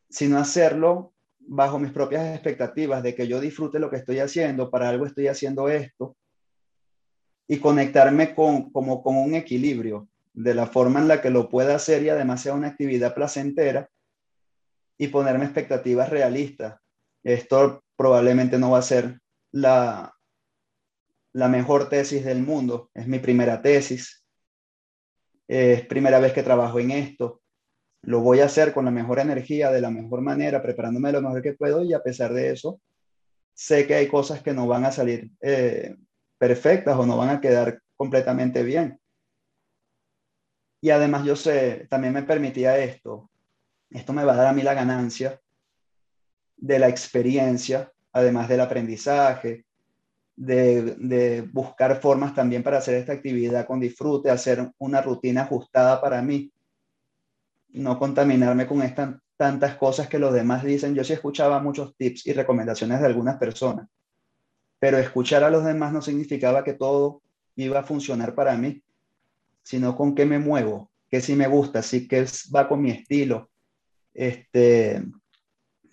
sino 0.08 0.38
hacerlo 0.38 1.14
bajo 1.38 1.78
mis 1.78 1.92
propias 1.92 2.34
expectativas 2.34 3.00
de 3.04 3.14
que 3.14 3.28
yo 3.28 3.40
disfrute 3.40 3.78
lo 3.78 3.90
que 3.90 3.98
estoy 3.98 4.18
haciendo, 4.18 4.72
para 4.72 4.88
algo 4.88 5.06
estoy 5.06 5.28
haciendo 5.28 5.68
esto, 5.68 6.16
y 7.50 7.58
conectarme 7.58 8.32
con, 8.32 8.70
como 8.70 9.02
con 9.02 9.16
un 9.16 9.34
equilibrio 9.34 10.06
de 10.32 10.54
la 10.54 10.68
forma 10.68 11.00
en 11.00 11.08
la 11.08 11.20
que 11.20 11.30
lo 11.30 11.48
pueda 11.48 11.74
hacer 11.74 12.00
y 12.04 12.08
además 12.08 12.42
sea 12.42 12.54
una 12.54 12.68
actividad 12.68 13.12
placentera 13.12 13.90
y 14.96 15.08
ponerme 15.08 15.46
expectativas 15.46 16.10
realistas. 16.10 16.78
Esto 17.24 17.82
probablemente 17.96 18.56
no 18.56 18.70
va 18.70 18.78
a 18.78 18.82
ser 18.82 19.18
la, 19.50 20.14
la 21.32 21.48
mejor 21.48 21.88
tesis 21.88 22.24
del 22.24 22.40
mundo, 22.40 22.88
es 22.94 23.08
mi 23.08 23.18
primera 23.18 23.60
tesis, 23.60 24.24
es 25.48 25.84
primera 25.86 26.20
vez 26.20 26.32
que 26.32 26.44
trabajo 26.44 26.78
en 26.78 26.92
esto, 26.92 27.42
lo 28.02 28.20
voy 28.20 28.38
a 28.38 28.44
hacer 28.44 28.72
con 28.72 28.84
la 28.84 28.92
mejor 28.92 29.18
energía, 29.18 29.72
de 29.72 29.80
la 29.80 29.90
mejor 29.90 30.20
manera, 30.20 30.62
preparándome 30.62 31.10
lo 31.10 31.20
mejor 31.20 31.42
que 31.42 31.54
puedo 31.54 31.82
y 31.82 31.94
a 31.94 32.00
pesar 32.04 32.32
de 32.32 32.50
eso, 32.52 32.80
sé 33.54 33.88
que 33.88 33.96
hay 33.96 34.06
cosas 34.06 34.40
que 34.40 34.54
no 34.54 34.68
van 34.68 34.84
a 34.84 34.92
salir 34.92 35.32
eh, 35.40 35.96
perfectas 36.40 36.96
o 36.96 37.04
no 37.04 37.18
van 37.18 37.28
a 37.28 37.40
quedar 37.40 37.82
completamente 37.96 38.62
bien. 38.62 38.98
Y 40.80 40.88
además 40.88 41.26
yo 41.26 41.36
sé, 41.36 41.86
también 41.90 42.14
me 42.14 42.22
permitía 42.22 42.78
esto, 42.78 43.30
esto 43.90 44.14
me 44.14 44.24
va 44.24 44.32
a 44.32 44.36
dar 44.36 44.46
a 44.46 44.52
mí 44.54 44.62
la 44.62 44.72
ganancia 44.72 45.38
de 46.56 46.78
la 46.78 46.88
experiencia, 46.88 47.92
además 48.12 48.48
del 48.48 48.62
aprendizaje, 48.62 49.66
de, 50.34 50.94
de, 50.96 51.42
buscar 51.42 52.00
formas 52.00 52.34
también 52.34 52.62
para 52.62 52.78
hacer 52.78 52.94
esta 52.94 53.12
actividad 53.12 53.66
con 53.66 53.78
disfrute, 53.78 54.30
hacer 54.30 54.72
una 54.78 55.02
rutina 55.02 55.42
ajustada 55.42 56.00
para 56.00 56.22
mí, 56.22 56.50
no 57.68 57.98
contaminarme 57.98 58.66
con 58.66 58.80
estas 58.80 59.16
tantas 59.36 59.76
cosas 59.76 60.08
que 60.08 60.18
los 60.18 60.32
demás 60.32 60.64
dicen. 60.64 60.94
Yo 60.94 61.04
sí 61.04 61.12
escuchaba 61.12 61.60
muchos 61.60 61.94
tips 61.96 62.26
y 62.26 62.32
recomendaciones 62.32 63.00
de 63.00 63.06
algunas 63.06 63.36
personas, 63.36 63.86
pero 64.80 64.98
escuchar 64.98 65.44
a 65.44 65.50
los 65.50 65.64
demás 65.64 65.92
no 65.92 66.02
significaba 66.02 66.64
que 66.64 66.72
todo 66.72 67.22
iba 67.54 67.78
a 67.80 67.84
funcionar 67.84 68.34
para 68.34 68.56
mí, 68.56 68.82
sino 69.62 69.94
con 69.94 70.14
qué 70.14 70.24
me 70.24 70.38
muevo, 70.38 70.90
qué 71.08 71.20
sí 71.20 71.36
me 71.36 71.46
gusta, 71.46 71.82
sí 71.82 72.08
que 72.08 72.26
va 72.54 72.66
con 72.66 72.80
mi 72.80 72.90
estilo, 72.90 73.50
este, 74.14 75.04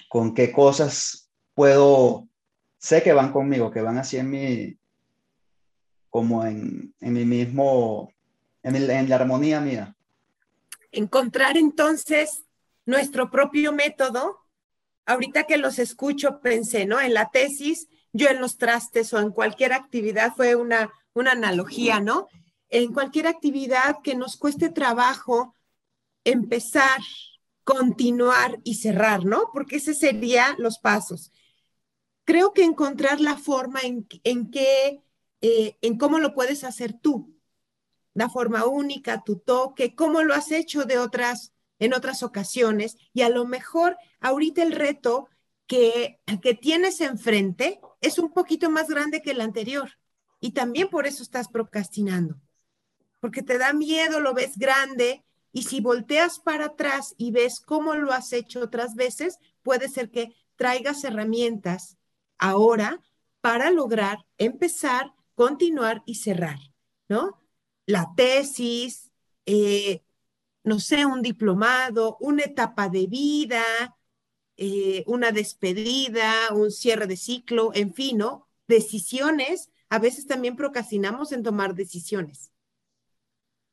con 0.10 0.34
qué 0.34 0.52
cosas 0.52 1.30
puedo, 1.54 2.28
sé 2.78 3.04
que 3.04 3.12
van 3.12 3.34
conmigo, 3.34 3.70
que 3.70 3.82
van 3.82 3.98
así 3.98 4.18
en 4.18 4.30
mi, 4.30 4.80
como 6.10 6.46
en, 6.46 6.96
en 7.02 7.14
mi 7.14 7.26
mismo, 7.26 8.14
en, 8.64 8.76
en 8.76 9.10
la 9.10 9.16
armonía 9.16 9.60
mía. 9.60 9.96
Encontrar 10.94 11.58
entonces 11.58 12.46
nuestro 12.86 13.30
propio 13.30 13.74
método. 13.74 14.40
Ahorita 15.06 15.44
que 15.44 15.58
los 15.58 15.78
escucho, 15.78 16.40
pensé, 16.42 16.86
¿no? 16.86 17.00
En 17.00 17.14
la 17.14 17.30
tesis 17.32 17.88
yo 18.18 18.30
en 18.30 18.42
los 18.42 18.58
trastes 18.58 19.14
o 19.14 19.20
en 19.20 19.32
cualquier 19.32 19.74
actividad 19.74 20.34
fue 20.36 20.56
una, 20.56 20.92
una 21.14 21.32
analogía, 21.32 22.00
¿no? 22.00 22.28
En 22.70 22.92
cualquier 22.92 23.28
actividad 23.28 23.98
que 24.04 24.16
nos 24.16 24.38
cueste 24.38 24.70
trabajo 24.70 25.56
empezar, 26.24 27.00
continuar 27.64 28.60
y 28.64 28.76
cerrar, 28.76 29.24
¿no? 29.24 29.50
Porque 29.54 29.78
ese 29.78 29.94
serían 29.94 30.56
los 30.58 30.80
pasos. 30.80 31.32
Creo 32.26 32.54
que 32.54 32.64
encontrar 32.64 33.22
la 33.22 33.38
forma 33.38 33.82
en, 33.82 34.08
en 34.24 34.50
que, 34.50 35.02
eh, 35.42 35.78
en 35.82 35.98
cómo 35.98 36.20
lo 36.20 36.34
puedes 36.34 36.64
hacer 36.64 36.94
tú, 36.94 37.38
la 38.14 38.30
forma 38.30 38.66
única, 38.66 39.24
tu 39.24 39.38
toque, 39.38 39.96
cómo 39.96 40.24
lo 40.24 40.34
has 40.34 40.52
hecho 40.52 40.86
de 40.86 40.98
otras, 40.98 41.54
en 41.80 41.94
otras 41.94 42.24
ocasiones 42.24 42.98
y 43.14 43.22
a 43.22 43.30
lo 43.30 43.46
mejor 43.46 43.96
ahorita 44.20 44.64
el 44.64 44.72
reto 44.72 45.30
que, 45.68 46.20
que 46.42 46.54
tienes 46.54 47.02
enfrente 47.02 47.80
es 48.02 48.18
un 48.18 48.34
poquito 48.34 48.70
más 48.70 48.88
grande 48.88 49.22
que 49.22 49.32
el 49.32 49.42
anterior 49.42 49.92
y 50.40 50.52
también 50.52 50.90
por 50.90 51.06
eso 51.06 51.24
estás 51.24 51.50
procrastinando, 51.50 52.40
porque 53.20 53.44
te 53.44 53.58
da 53.58 53.74
miedo, 53.74 54.20
lo 54.20 54.34
ves 54.34 54.58
grande 54.58 55.24
y 55.52 55.64
si 55.64 55.82
volteas 55.82 56.40
para 56.40 56.68
atrás 56.68 57.16
y 57.18 57.32
ves 57.32 57.60
cómo 57.60 57.96
lo 57.96 58.12
has 58.12 58.32
hecho 58.34 58.62
otras 58.62 58.96
veces, 58.96 59.40
puede 59.64 59.90
ser 59.90 60.10
que 60.10 60.36
traigas 60.56 61.04
herramientas 61.04 61.98
ahora 62.38 63.02
para 63.42 63.72
lograr 63.72 64.26
empezar, 64.38 65.14
continuar 65.36 66.04
y 66.06 66.16
cerrar, 66.16 66.60
¿no? 67.08 67.42
La 67.86 68.14
tesis, 68.16 69.12
eh, 69.46 70.04
no 70.64 70.80
sé, 70.80 71.06
un 71.06 71.22
diplomado, 71.22 72.18
una 72.20 72.44
etapa 72.44 72.90
de 72.90 73.08
vida, 73.08 73.64
eh, 74.58 75.04
una 75.06 75.32
despedida, 75.32 76.52
un 76.54 76.72
cierre 76.72 77.06
de 77.08 77.16
ciclo, 77.16 77.72
en 77.76 77.94
fin, 77.94 78.18
¿no? 78.18 78.48
Decisiones, 78.68 79.70
a 79.90 80.00
veces 80.00 80.26
también 80.26 80.56
procrastinamos 80.56 81.32
en 81.32 81.44
tomar 81.44 81.76
decisiones. 81.76 82.52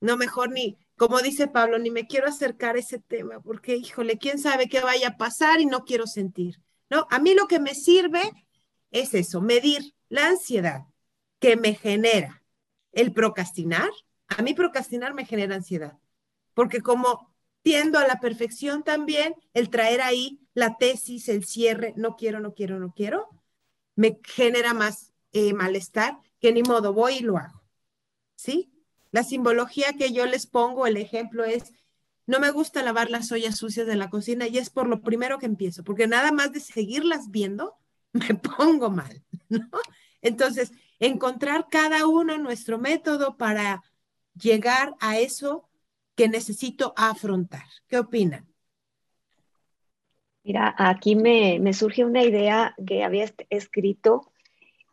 No, 0.00 0.18
mejor 0.18 0.50
ni, 0.52 0.76
como 0.96 1.20
dice 1.20 1.48
Pablo, 1.48 1.78
ni 1.78 1.90
me 1.90 2.06
quiero 2.06 2.28
acercar 2.28 2.76
a 2.76 2.80
ese 2.80 2.98
tema, 2.98 3.40
porque, 3.40 3.76
híjole, 3.76 4.18
quién 4.18 4.38
sabe 4.38 4.68
qué 4.68 4.80
vaya 4.80 5.08
a 5.08 5.16
pasar 5.16 5.60
y 5.60 5.66
no 5.66 5.84
quiero 5.84 6.06
sentir, 6.06 6.60
¿no? 6.90 7.06
A 7.10 7.18
mí 7.18 7.34
lo 7.34 7.46
que 7.46 7.58
me 7.58 7.74
sirve 7.74 8.20
es 8.90 9.14
eso, 9.14 9.40
medir 9.40 9.94
la 10.10 10.28
ansiedad 10.28 10.82
que 11.38 11.56
me 11.56 11.74
genera 11.74 12.44
el 12.92 13.12
procrastinar. 13.12 13.90
A 14.28 14.42
mí 14.42 14.54
procrastinar 14.54 15.14
me 15.14 15.24
genera 15.24 15.54
ansiedad, 15.54 15.98
porque 16.52 16.80
como 16.80 17.34
tiendo 17.62 17.98
a 17.98 18.06
la 18.06 18.20
perfección 18.20 18.84
también, 18.84 19.34
el 19.54 19.70
traer 19.70 20.02
ahí 20.02 20.43
la 20.54 20.76
tesis, 20.78 21.28
el 21.28 21.44
cierre, 21.44 21.92
no 21.96 22.16
quiero, 22.16 22.40
no 22.40 22.54
quiero, 22.54 22.78
no 22.78 22.94
quiero, 22.94 23.28
me 23.96 24.20
genera 24.24 24.72
más 24.72 25.12
eh, 25.32 25.52
malestar 25.52 26.18
que 26.40 26.52
ni 26.52 26.62
modo, 26.62 26.92
voy 26.92 27.16
y 27.16 27.20
lo 27.20 27.38
hago. 27.38 27.62
¿Sí? 28.36 28.72
La 29.10 29.22
simbología 29.22 29.94
que 29.94 30.12
yo 30.12 30.26
les 30.26 30.46
pongo, 30.46 30.86
el 30.86 30.96
ejemplo 30.96 31.44
es, 31.44 31.72
no 32.26 32.40
me 32.40 32.50
gusta 32.50 32.82
lavar 32.82 33.10
las 33.10 33.30
ollas 33.32 33.56
sucias 33.56 33.86
de 33.86 33.96
la 33.96 34.10
cocina 34.10 34.46
y 34.46 34.58
es 34.58 34.70
por 34.70 34.88
lo 34.88 35.02
primero 35.02 35.38
que 35.38 35.46
empiezo, 35.46 35.84
porque 35.84 36.06
nada 36.06 36.32
más 36.32 36.52
de 36.52 36.60
seguirlas 36.60 37.30
viendo, 37.30 37.76
me 38.12 38.34
pongo 38.34 38.90
mal. 38.90 39.22
Entonces, 40.22 40.72
encontrar 40.98 41.68
cada 41.70 42.06
uno 42.06 42.38
nuestro 42.38 42.78
método 42.78 43.36
para 43.36 43.82
llegar 44.34 44.94
a 45.00 45.18
eso 45.18 45.68
que 46.14 46.28
necesito 46.28 46.94
afrontar. 46.96 47.64
¿Qué 47.88 47.98
opinan? 47.98 48.53
Mira, 50.44 50.74
aquí 50.76 51.16
me, 51.16 51.72
surge 51.72 52.04
una 52.04 52.22
idea 52.22 52.74
que 52.86 53.02
había 53.02 53.32
escrito 53.48 54.30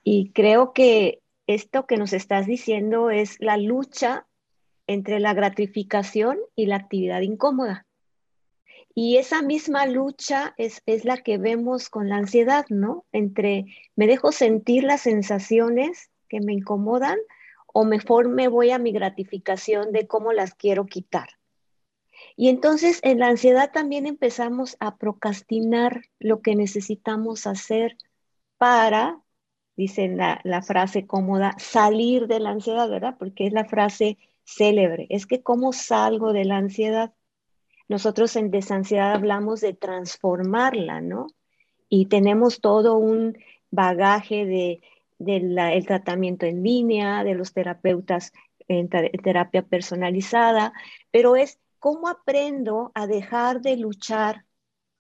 y 0.02 0.32
creo 0.32 0.72
que 0.72 1.22
esto 1.46 1.86
que 1.86 1.98
nos 1.98 2.14
estás 2.14 2.48
diciendo 2.48 3.10
es 3.10 3.36
la 3.42 3.58
lucha 3.58 4.26
entre 4.88 5.20
la 5.20 5.34
gratificación 5.34 6.40
y 6.56 6.68
la 6.68 6.78
actividad 6.78 7.20
incómoda. 7.20 7.86
Y 8.96 9.18
esa 9.18 9.42
misma 9.42 9.86
lucha 9.86 10.54
es, 10.58 10.84
es, 10.86 11.04
la 11.04 11.18
que 11.18 11.38
vemos 11.38 11.90
con 11.90 12.08
la 12.08 12.16
ansiedad, 12.16 12.66
¿no? 12.70 13.06
Entre 13.12 13.66
me 13.98 14.08
dejo 14.08 14.32
sentir 14.32 14.86
las 14.86 15.02
sensaciones 15.02 16.12
que 16.30 16.40
me 16.40 16.54
incomodan 16.54 17.18
o 17.68 17.84
mejor 17.84 18.30
me 18.30 18.48
voy 18.48 18.72
a 18.72 18.80
mi 18.80 18.94
gratificación 18.94 19.92
de 19.92 20.08
cómo 20.08 20.32
las 20.32 20.54
quiero 20.54 20.86
quitar. 20.86 21.40
Y 22.36 22.50
entonces 22.50 23.00
en 23.04 23.20
la 23.20 23.28
ansiedad 23.28 23.72
también 23.72 24.06
empezamos 24.06 24.78
a 24.80 24.98
procrastinar 24.98 26.02
lo 26.20 26.41
que 26.41 26.56
necesitamos 26.56 27.48
hacer 27.48 27.98
para, 28.58 29.20
dice 29.76 30.08
la, 30.08 30.62
frase 30.62 31.06
cómoda, 31.06 31.56
salir 31.58 32.28
de 32.28 32.39
la 32.39 32.52
ansiedad, 32.52 32.89
¿verdad? 32.89 33.15
Porque 33.17 33.48
es 33.48 33.54
la 33.54 33.65
frase 33.65 34.17
célebre. 34.44 35.08
Es 35.10 35.26
que 35.26 35.41
cómo 35.41 35.74
salgo 35.74 36.34
de 36.34 36.46
la 36.46 36.58
ansiedad. 36.58 37.13
Nosotros 37.88 38.36
en 38.36 38.52
desansiedad 38.52 39.13
hablamos 39.13 39.62
de 39.62 39.74
transformarla, 39.74 41.02
¿no? 41.02 41.28
Y 41.89 42.06
tenemos 42.06 42.62
todo 42.62 42.98
un 42.98 43.38
bagaje 43.70 44.46
de, 44.46 45.84
tratamiento 45.86 46.46
en 46.46 46.63
línea, 46.63 47.24
de 47.24 47.36
los 47.36 47.54
terapeutas 47.54 48.32
en 48.67 48.89
terapia 48.89 49.63
personalizada, 49.63 50.74
pero 51.12 51.36
es 51.36 51.60
cómo 51.82 52.08
aprendo 52.08 52.91
a 52.94 53.08
dejar 53.08 53.60
de 53.62 53.76
luchar 53.76 54.46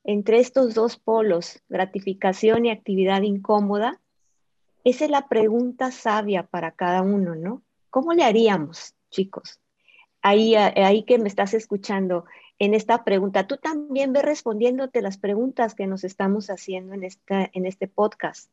entre 0.03 0.39
estos 0.39 0.73
dos 0.73 0.97
polos, 0.97 1.61
gratificación 1.69 2.65
y 2.65 2.71
actividad 2.71 3.21
incómoda. 3.21 4.01
Esa 4.83 5.05
es 5.05 5.11
la 5.11 5.27
pregunta 5.27 5.91
sabia 5.91 6.47
para 6.47 6.71
cada 6.71 7.03
uno, 7.03 7.35
¿no? 7.35 7.61
¿Cómo 7.91 8.13
le 8.13 8.23
haríamos, 8.23 8.95
chicos? 9.11 9.59
Ahí, 10.23 10.55
ahí 10.55 11.03
que 11.03 11.19
me 11.19 11.27
estás 11.29 11.53
escuchando, 11.53 12.25
en 12.57 12.73
esta 12.73 13.03
pregunta. 13.03 13.45
Tú 13.45 13.57
también 13.57 14.11
ve 14.11 14.23
respondiéndote 14.23 15.03
las 15.03 15.19
preguntas 15.19 15.75
que 15.75 15.85
nos 15.85 16.03
estamos 16.03 16.49
haciendo 16.49 16.95
en, 16.95 17.03
esta, 17.03 17.47
en 17.53 17.67
este 17.67 17.87
podcast. 17.87 18.49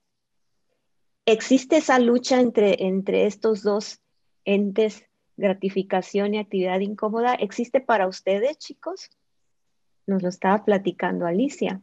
¿Existe 1.25 1.79
esa 1.79 1.99
lucha 1.99 2.41
entre, 2.41 2.85
entre 2.85 3.25
estos 3.25 3.63
dos 3.63 4.03
entes, 4.45 5.08
gratificación 5.39 6.35
y 6.35 6.39
actividad 6.39 6.81
incómoda? 6.81 7.35
¿Existe 7.35 7.81
para 7.81 8.07
ustedes, 8.07 8.59
chicos? 8.59 9.09
Nos 10.07 10.23
lo 10.23 10.29
estaba 10.29 10.65
platicando 10.65 11.27
Alicia. 11.27 11.81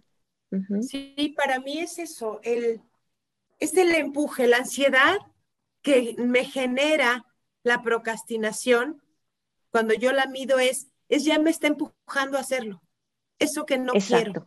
Sí, 0.82 1.34
para 1.36 1.60
mí 1.60 1.80
es 1.80 2.00
eso, 2.00 2.40
el, 2.44 2.82
es 3.60 3.76
el 3.76 3.94
empuje, 3.96 4.48
la 4.48 4.58
ansiedad 4.58 5.18
que 5.82 6.16
me 6.18 6.46
genera 6.46 7.26
la 7.64 7.82
procrastinación. 7.82 9.02
Cuando 9.70 9.94
yo 9.94 10.14
la 10.14 10.28
mido 10.28 10.60
es, 10.60 10.88
es 11.10 11.26
ya 11.26 11.40
me 11.40 11.50
está 11.50 11.68
empujando 11.68 12.38
a 12.38 12.42
hacerlo. 12.42 12.82
Eso 13.40 13.66
que 13.66 13.78
no 13.78 13.94
quiero. 13.94 14.46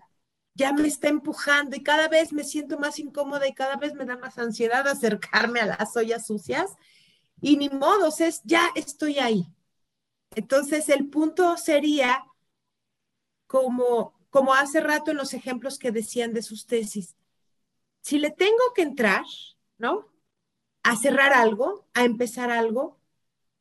Ya 0.54 0.72
me 0.72 0.88
está 0.88 1.08
empujando 1.08 1.76
y 1.76 1.82
cada 1.82 2.08
vez 2.08 2.32
me 2.32 2.42
siento 2.42 2.78
más 2.78 2.98
incómoda 2.98 3.46
y 3.46 3.54
cada 3.54 3.76
vez 3.76 3.94
me 3.94 4.04
da 4.04 4.16
más 4.16 4.38
ansiedad 4.38 4.88
acercarme 4.88 5.60
a 5.60 5.66
las 5.66 5.96
ollas 5.96 6.26
sucias. 6.26 6.74
Y 7.40 7.56
ni 7.56 7.68
modos, 7.68 8.20
es 8.20 8.42
ya 8.44 8.70
estoy 8.74 9.18
ahí. 9.18 9.46
Entonces 10.34 10.88
el 10.88 11.08
punto 11.08 11.56
sería 11.56 12.24
como, 13.46 14.14
como 14.30 14.54
hace 14.54 14.80
rato 14.80 15.10
en 15.10 15.16
los 15.16 15.34
ejemplos 15.34 15.78
que 15.78 15.90
decían 15.90 16.32
de 16.32 16.42
sus 16.42 16.66
tesis. 16.66 17.16
Si 18.00 18.18
le 18.18 18.30
tengo 18.30 18.72
que 18.74 18.82
entrar, 18.82 19.24
¿no? 19.78 20.06
A 20.82 20.96
cerrar 20.96 21.32
algo, 21.32 21.86
a 21.94 22.04
empezar 22.04 22.50
algo, 22.50 22.98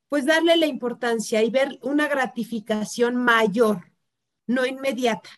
pues 0.09 0.25
darle 0.25 0.55
la 0.57 0.67
importancia 0.67 1.43
y 1.43 1.49
ver 1.49 1.79
una 1.81 2.07
gratificación 2.07 3.15
mayor, 3.15 3.91
no 4.45 4.65
inmediata. 4.65 5.29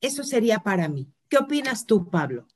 Eso 0.00 0.22
sería 0.22 0.60
para 0.60 0.88
mí. 0.88 1.12
¿Qué 1.28 1.38
opinas 1.38 1.84
tú, 1.84 2.08
Pablo? 2.08 2.46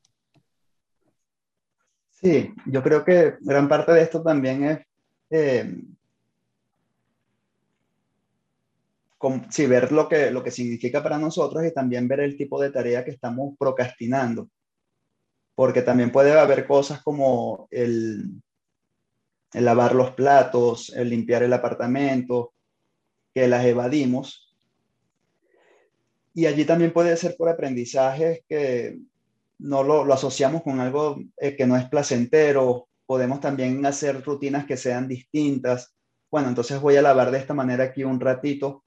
Sí, 2.11 2.55
yo 2.67 2.83
creo 2.83 3.05
que 3.05 3.37
gran 3.41 3.69
parte 3.69 3.93
de 3.93 4.03
esto 4.03 4.23
también 4.23 4.65
es 4.65 4.79
eh, 5.33 5.67
ver 9.69 9.93
lo 9.93 10.09
que, 10.09 10.31
lo 10.31 10.43
que 10.43 10.51
significa 10.51 11.03
para 11.03 11.19
nosotros 11.19 11.65
y 11.65 11.73
también 11.73 12.09
ver 12.09 12.21
el 12.21 12.37
tipo 12.37 12.61
de 12.61 12.71
tarea 12.71 13.05
que 13.05 13.13
estamos 13.13 13.55
procrastinando. 13.59 14.49
Porque 15.55 15.83
también 15.83 16.11
puede 16.11 16.33
haber 16.39 16.67
cosas 16.67 17.03
como 17.03 17.69
el, 17.71 18.43
lavar 19.53 19.95
los 19.95 20.13
platos, 20.13 20.93
el 20.95 21.11
limpiar 21.11 21.43
el 21.43 21.53
apartamento, 21.53 22.53
que 23.35 23.49
las 23.49 23.65
evadimos. 23.65 24.55
Y 26.35 26.47
allí 26.47 26.65
también 26.65 26.93
puede 26.93 27.17
ser 27.17 27.37
por 27.37 27.49
aprendizajes 27.49 28.43
que 28.49 28.99
no 29.59 29.83
lo, 29.83 30.13
asociamos 30.13 30.63
con 30.63 30.81
algo 30.81 31.19
eh, 31.37 31.55
que 31.57 31.67
no 31.67 31.77
es 31.77 31.89
placentero. 31.89 32.89
Podemos 33.13 33.41
también 33.41 33.85
hacer 33.85 34.25
rutinas 34.25 34.65
que 34.65 34.79
sean 34.79 35.07
distintas. 35.07 35.95
Bueno, 36.31 36.49
entonces 36.49 36.81
voy 36.81 36.97
a 36.97 37.03
lavar 37.03 37.31
de 37.31 37.37
esta 37.37 37.53
manera 37.53 37.85
aquí 37.85 38.05
un 38.05 38.19
ratito 38.19 38.85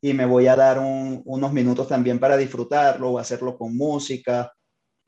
y 0.00 0.14
me 0.14 0.26
voy 0.26 0.48
a 0.48 0.56
dar 0.56 0.80
unos 0.80 1.52
minutos 1.52 1.86
también 1.86 2.18
para 2.18 2.36
disfrutarlo 2.36 3.12
o 3.12 3.18
hacerlo 3.20 3.56
con 3.56 3.76
música. 3.76 4.52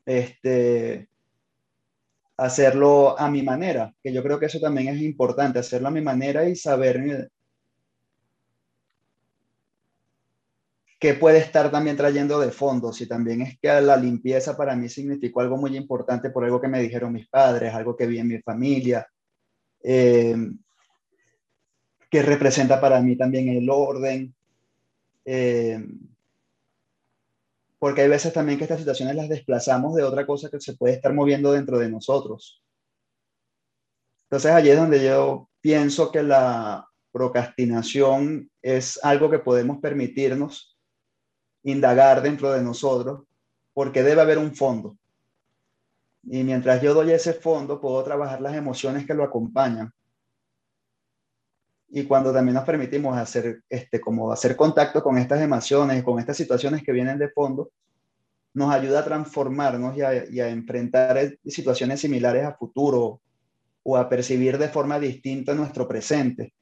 Este, 0.06 1.08
hacerlo 2.37 3.18
a 3.18 3.28
mi 3.28 3.42
manera, 3.42 3.92
que 4.00 4.12
yo 4.12 4.22
creo 4.22 4.38
que 4.38 4.46
eso 4.46 4.61
también 4.61 4.94
es 4.94 5.02
importante, 5.02 5.58
hacerlo 5.58 5.88
a 5.88 5.90
mi 5.90 6.00
manera 6.00 6.48
y 6.48 6.54
saber 6.54 7.28
qué 11.02 11.14
puede 11.14 11.38
estar 11.38 11.68
también 11.68 11.96
trayendo 11.96 12.38
de 12.38 12.52
fondo, 12.52 12.92
si 12.92 13.08
también 13.08 13.42
es 13.42 13.58
que 13.58 13.80
la 13.80 13.96
limpieza 13.96 14.56
para 14.56 14.76
mí 14.76 14.88
significó 14.88 15.40
algo 15.40 15.56
muy 15.56 15.76
importante 15.76 16.30
por 16.30 16.44
algo 16.44 16.60
que 16.60 16.68
me 16.68 16.80
dijeron 16.80 17.12
mis 17.12 17.28
padres, 17.28 17.74
algo 17.74 17.96
que 17.96 18.06
vi 18.06 18.20
en 18.20 18.28
mi 18.28 18.38
familia, 18.40 19.04
eh, 19.82 20.36
que 22.08 22.22
representa 22.22 22.80
para 22.80 23.00
mí 23.00 23.16
también 23.16 23.48
el 23.48 23.68
orden. 23.68 24.32
Eh, 25.24 25.84
porque 27.80 28.02
hay 28.02 28.08
veces 28.08 28.32
también 28.32 28.56
que 28.56 28.64
estas 28.66 28.78
situaciones 28.78 29.16
las 29.16 29.28
desplazamos 29.28 29.96
de 29.96 30.04
otra 30.04 30.24
cosa 30.24 30.50
que 30.50 30.60
se 30.60 30.76
puede 30.76 30.94
estar 30.94 31.12
moviendo 31.12 31.50
dentro 31.50 31.80
de 31.80 31.90
nosotros. 31.90 32.62
Entonces 34.26 34.52
allí 34.52 34.70
es 34.70 34.76
donde 34.76 35.04
yo 35.04 35.50
pienso 35.60 36.12
que 36.12 36.22
la 36.22 36.86
procrastinación 37.10 38.48
es 38.62 39.00
algo 39.02 39.28
que 39.28 39.40
podemos 39.40 39.78
permitirnos 39.80 40.71
indagar 41.64 42.22
dentro 42.22 42.53
de 42.53 42.62
nosotros, 42.62 43.22
porque 43.72 44.03
debe 44.03 44.20
haber 44.20 44.38
un 44.38 44.55
fondo. 44.55 44.96
Y 46.25 46.44
mientras 46.44 46.81
yo 46.81 46.94
doy 46.94 47.11
ese 47.11 47.33
fondo, 47.33 47.81
puedo 47.81 48.03
trabajar 48.05 48.40
las 48.40 48.55
emociones 48.55 49.07
que 49.07 49.14
lo 49.14 49.25
acompañan. 49.25 49.92
Y 51.88 52.05
cuando 52.05 52.33
también 52.33 52.55
nos 52.55 52.64
permitimos 52.64 53.16
hacer, 53.18 53.62
este, 53.68 54.01
como 54.01 54.33
hacer 54.33 54.57
contacto 54.57 55.03
con 55.03 55.18
estas 55.18 55.40
emociones, 55.42 56.03
con 56.03 56.18
estas 56.18 56.37
situaciones 56.37 56.83
que 56.83 56.92
vienen 56.92 57.18
de 57.18 57.29
fondo, 57.29 57.70
nos 58.55 58.72
ayuda 58.72 59.01
a 59.01 59.05
transformarnos 59.05 59.96
y 59.96 60.40
a, 60.40 60.48
enfrentar 60.48 61.37
situaciones 61.44 62.01
similares 62.01 62.44
a 62.44 62.55
futuro 62.55 63.20
o 63.83 63.96
a 63.96 64.09
percibir 64.09 64.59
de 64.59 64.68
forma 64.68 64.98
distinta 64.98 65.55
nuestro 65.55 65.88
presente. 65.88 66.53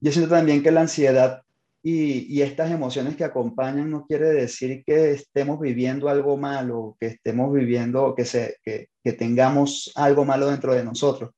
Yo 0.00 0.12
siento 0.12 0.30
también 0.30 0.62
que 0.62 0.70
la 0.70 0.82
ansiedad 0.82 1.42
y, 1.90 2.42
estas 2.42 2.70
emociones 2.70 3.16
que 3.16 3.24
acompañan 3.24 3.90
no 3.90 4.06
quiere 4.06 4.28
decir 4.28 4.82
que 4.84 5.12
estemos 5.12 5.60
viviendo 5.60 6.08
algo 6.08 6.36
malo, 6.36 6.96
que 7.00 7.06
estemos 7.06 7.52
viviendo, 7.52 8.14
que, 8.14 8.24
se, 8.24 8.56
que, 8.62 8.88
que 9.02 9.12
tengamos 9.12 9.92
algo 9.94 10.24
malo 10.24 10.48
dentro 10.48 10.74
de 10.74 10.84
nosotros 10.84 11.30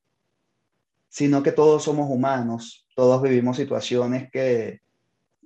sino 1.11 1.43
que 1.43 1.53
todos 1.53 1.83
somos 1.83 2.09
humanos, 2.09 2.87
todos 2.95 3.21
vivimos 3.21 3.57
situaciones 3.57 4.31
que, 4.31 4.81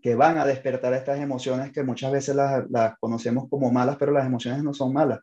que 0.02 0.14
van 0.14 0.36
a 0.36 0.44
despertar 0.44 0.92
estas 0.92 1.18
emociones 1.18 1.72
que 1.72 1.82
muchas 1.82 2.12
veces 2.12 2.36
las, 2.36 2.70
las, 2.70 2.98
conocemos 2.98 3.48
como 3.48 3.72
malas, 3.72 3.96
pero 3.96 4.12
las 4.12 4.26
emociones 4.26 4.62
no 4.62 4.74
son 4.74 4.92
malas. 4.92 5.20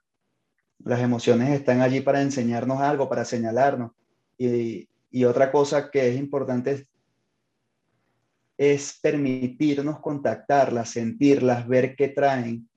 Las 0.84 1.00
emociones 1.00 1.52
están 1.52 1.82
allí 1.82 2.02
para 2.02 2.24
enseñarnos 2.24 2.82
algo, 2.82 3.08
para 3.08 3.24
señalarnos. 3.24 3.92
Y, 4.40 4.90
y 5.12 5.26
otra 5.26 5.52
cosa 5.52 5.92
que 5.92 6.10
es 6.10 6.18
importante 6.18 6.72
es, 6.72 6.88
permitirnos 9.02 10.00
contactarlas, 10.00 10.90
sentirlas, 10.90 11.68
ver 11.68 11.96
qué 11.96 12.10
traen, 12.10 12.70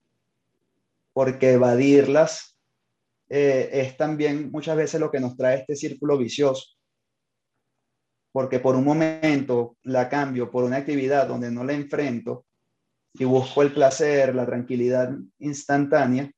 porque 1.12 1.52
evadirlas 1.52 2.58
eh, 3.28 3.68
es 3.72 3.96
también 3.96 4.50
muchas 4.50 4.76
veces 4.76 5.00
lo 5.00 5.10
que 5.10 5.20
nos 5.20 5.36
trae 5.36 5.60
este 5.60 5.76
círculo 5.76 6.16
vicioso. 6.16 6.76
Porque 8.32 8.58
por 8.58 8.76
un 8.76 8.84
momento 8.84 9.76
la 9.82 10.08
cambio 10.08 10.50
por 10.50 10.64
una 10.64 10.76
actividad 10.76 11.28
donde 11.28 11.50
no 11.50 11.64
la 11.64 11.74
enfrento 11.74 12.46
y 13.12 13.24
busco 13.24 13.62
el 13.62 13.72
placer, 13.72 14.34
la 14.34 14.44
tranquilidad 14.44 15.12
instantánea, 15.38 16.30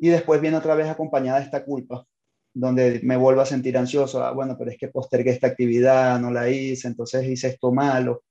y 0.00 0.08
después 0.08 0.40
viene 0.40 0.56
otra 0.56 0.74
vez 0.74 0.88
acompañada 0.88 1.40
esta 1.40 1.64
culpa 1.64 2.06
donde 2.54 3.00
me 3.02 3.16
vuelvo 3.16 3.40
a 3.40 3.46
sentir 3.46 3.76
ansioso, 3.76 4.22
ah, 4.24 4.32
bueno, 4.32 4.56
pero 4.58 4.70
es 4.70 4.78
que 4.78 4.88
postergué 4.88 5.30
esta 5.30 5.46
actividad, 5.46 6.18
no 6.20 6.30
la 6.30 6.48
hice, 6.50 6.88
entonces 6.88 7.26
hice 7.26 7.48
esto 7.48 7.72
malo, 7.72 8.22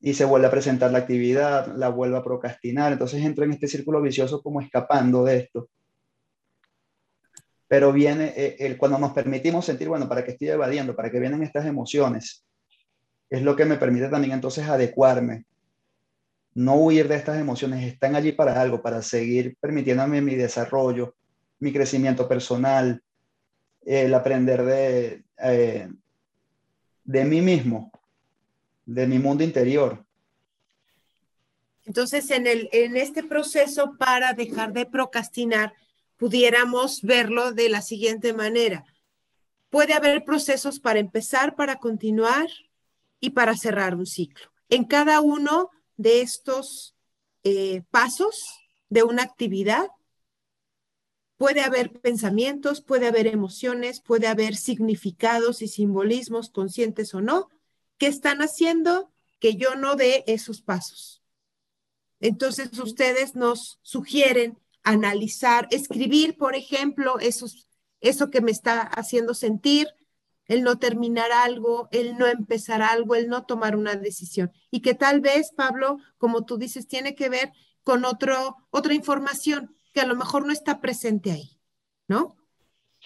y 0.00 0.14
se 0.14 0.24
vuelve 0.24 0.46
a 0.46 0.50
presentar 0.50 0.92
la 0.92 0.98
actividad, 0.98 1.74
la 1.76 1.88
vuelvo 1.88 2.18
a 2.18 2.24
procrastinar, 2.24 2.92
entonces 2.92 3.24
entro 3.24 3.44
en 3.44 3.52
este 3.52 3.66
círculo 3.66 4.02
vicioso 4.02 4.42
como 4.42 4.60
escapando 4.60 5.24
de 5.24 5.38
esto. 5.38 5.68
Pero 7.66 7.92
viene, 7.92 8.34
eh, 8.36 8.76
cuando 8.78 8.98
nos 8.98 9.12
permitimos 9.12 9.64
sentir, 9.64 9.88
bueno, 9.88 10.08
¿para 10.08 10.22
qué 10.22 10.32
estoy 10.32 10.48
evadiendo? 10.48 10.94
¿Para 10.94 11.10
qué 11.10 11.18
vienen 11.18 11.42
estas 11.42 11.66
emociones? 11.66 12.44
Es 13.30 13.42
lo 13.42 13.56
que 13.56 13.64
me 13.64 13.76
permite 13.76 14.08
también 14.08 14.34
entonces 14.34 14.68
adecuarme, 14.68 15.46
no 16.54 16.76
huir 16.76 17.08
de 17.08 17.16
estas 17.16 17.38
emociones, 17.38 17.84
están 17.84 18.14
allí 18.14 18.32
para 18.32 18.60
algo, 18.60 18.80
para 18.80 19.02
seguir 19.02 19.56
permitiéndome 19.58 20.20
mi 20.20 20.36
desarrollo, 20.36 21.16
mi 21.58 21.72
crecimiento 21.72 22.28
personal, 22.28 23.02
el 23.86 24.14
aprender 24.14 24.64
de, 24.64 25.24
eh, 25.38 25.88
de 27.04 27.24
mí 27.24 27.40
mismo, 27.40 27.92
de 28.86 29.06
mi 29.06 29.18
mundo 29.18 29.44
interior. 29.44 30.04
Entonces, 31.84 32.30
en, 32.30 32.46
el, 32.46 32.68
en 32.72 32.96
este 32.96 33.22
proceso 33.22 33.96
para 33.98 34.32
dejar 34.32 34.72
de 34.72 34.86
procrastinar, 34.86 35.74
pudiéramos 36.16 37.02
verlo 37.02 37.52
de 37.52 37.68
la 37.68 37.82
siguiente 37.82 38.32
manera. 38.32 38.84
Puede 39.68 39.92
haber 39.92 40.24
procesos 40.24 40.80
para 40.80 40.98
empezar, 40.98 41.56
para 41.56 41.76
continuar 41.76 42.48
y 43.20 43.30
para 43.30 43.56
cerrar 43.56 43.94
un 43.94 44.06
ciclo. 44.06 44.50
En 44.70 44.84
cada 44.84 45.20
uno 45.20 45.70
de 45.96 46.22
estos 46.22 46.94
eh, 47.42 47.82
pasos 47.90 48.44
de 48.88 49.02
una 49.02 49.22
actividad 49.22 49.88
Puede 51.36 51.62
haber 51.62 51.92
pensamientos, 52.00 52.80
puede 52.80 53.08
haber 53.08 53.26
emociones, 53.26 54.00
puede 54.00 54.28
haber 54.28 54.56
significados 54.56 55.62
y 55.62 55.68
simbolismos, 55.68 56.50
conscientes 56.50 57.14
o 57.14 57.20
no, 57.20 57.48
que 57.98 58.06
están 58.06 58.38
haciendo 58.38 59.10
que 59.40 59.56
yo 59.56 59.74
no 59.74 59.96
dé 59.96 60.24
esos 60.26 60.62
pasos. 60.62 61.22
Entonces, 62.20 62.78
ustedes 62.78 63.34
nos 63.34 63.78
sugieren 63.82 64.58
analizar, 64.82 65.66
escribir, 65.70 66.36
por 66.36 66.54
ejemplo, 66.54 67.18
esos, 67.18 67.68
eso 68.00 68.30
que 68.30 68.40
me 68.40 68.50
está 68.50 68.82
haciendo 68.82 69.34
sentir, 69.34 69.88
el 70.46 70.62
no 70.62 70.78
terminar 70.78 71.32
algo, 71.32 71.88
el 71.90 72.16
no 72.16 72.26
empezar 72.26 72.82
algo, 72.82 73.14
el 73.14 73.28
no 73.28 73.44
tomar 73.44 73.76
una 73.76 73.96
decisión. 73.96 74.52
Y 74.70 74.80
que 74.80 74.94
tal 74.94 75.20
vez, 75.20 75.50
Pablo, 75.56 75.98
como 76.18 76.44
tú 76.44 76.58
dices, 76.58 76.86
tiene 76.86 77.14
que 77.14 77.28
ver 77.28 77.52
con 77.82 78.04
otro, 78.04 78.56
otra 78.70 78.94
información 78.94 79.74
que 79.94 80.00
a 80.00 80.06
lo 80.06 80.16
mejor 80.16 80.44
no 80.44 80.52
está 80.52 80.80
presente 80.80 81.30
ahí, 81.30 81.58
¿no? 82.08 82.36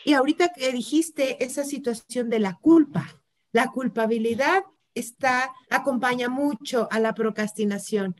Y 0.04 0.14
ahorita 0.14 0.48
que 0.54 0.72
dijiste 0.72 1.44
esa 1.44 1.64
situación 1.64 2.30
de 2.30 2.38
la 2.38 2.54
culpa, 2.54 3.22
la 3.52 3.68
culpabilidad 3.68 4.64
está, 4.94 5.52
acompaña 5.70 6.28
mucho 6.28 6.88
a 6.90 6.98
la 6.98 7.14
procrastinación 7.14 8.16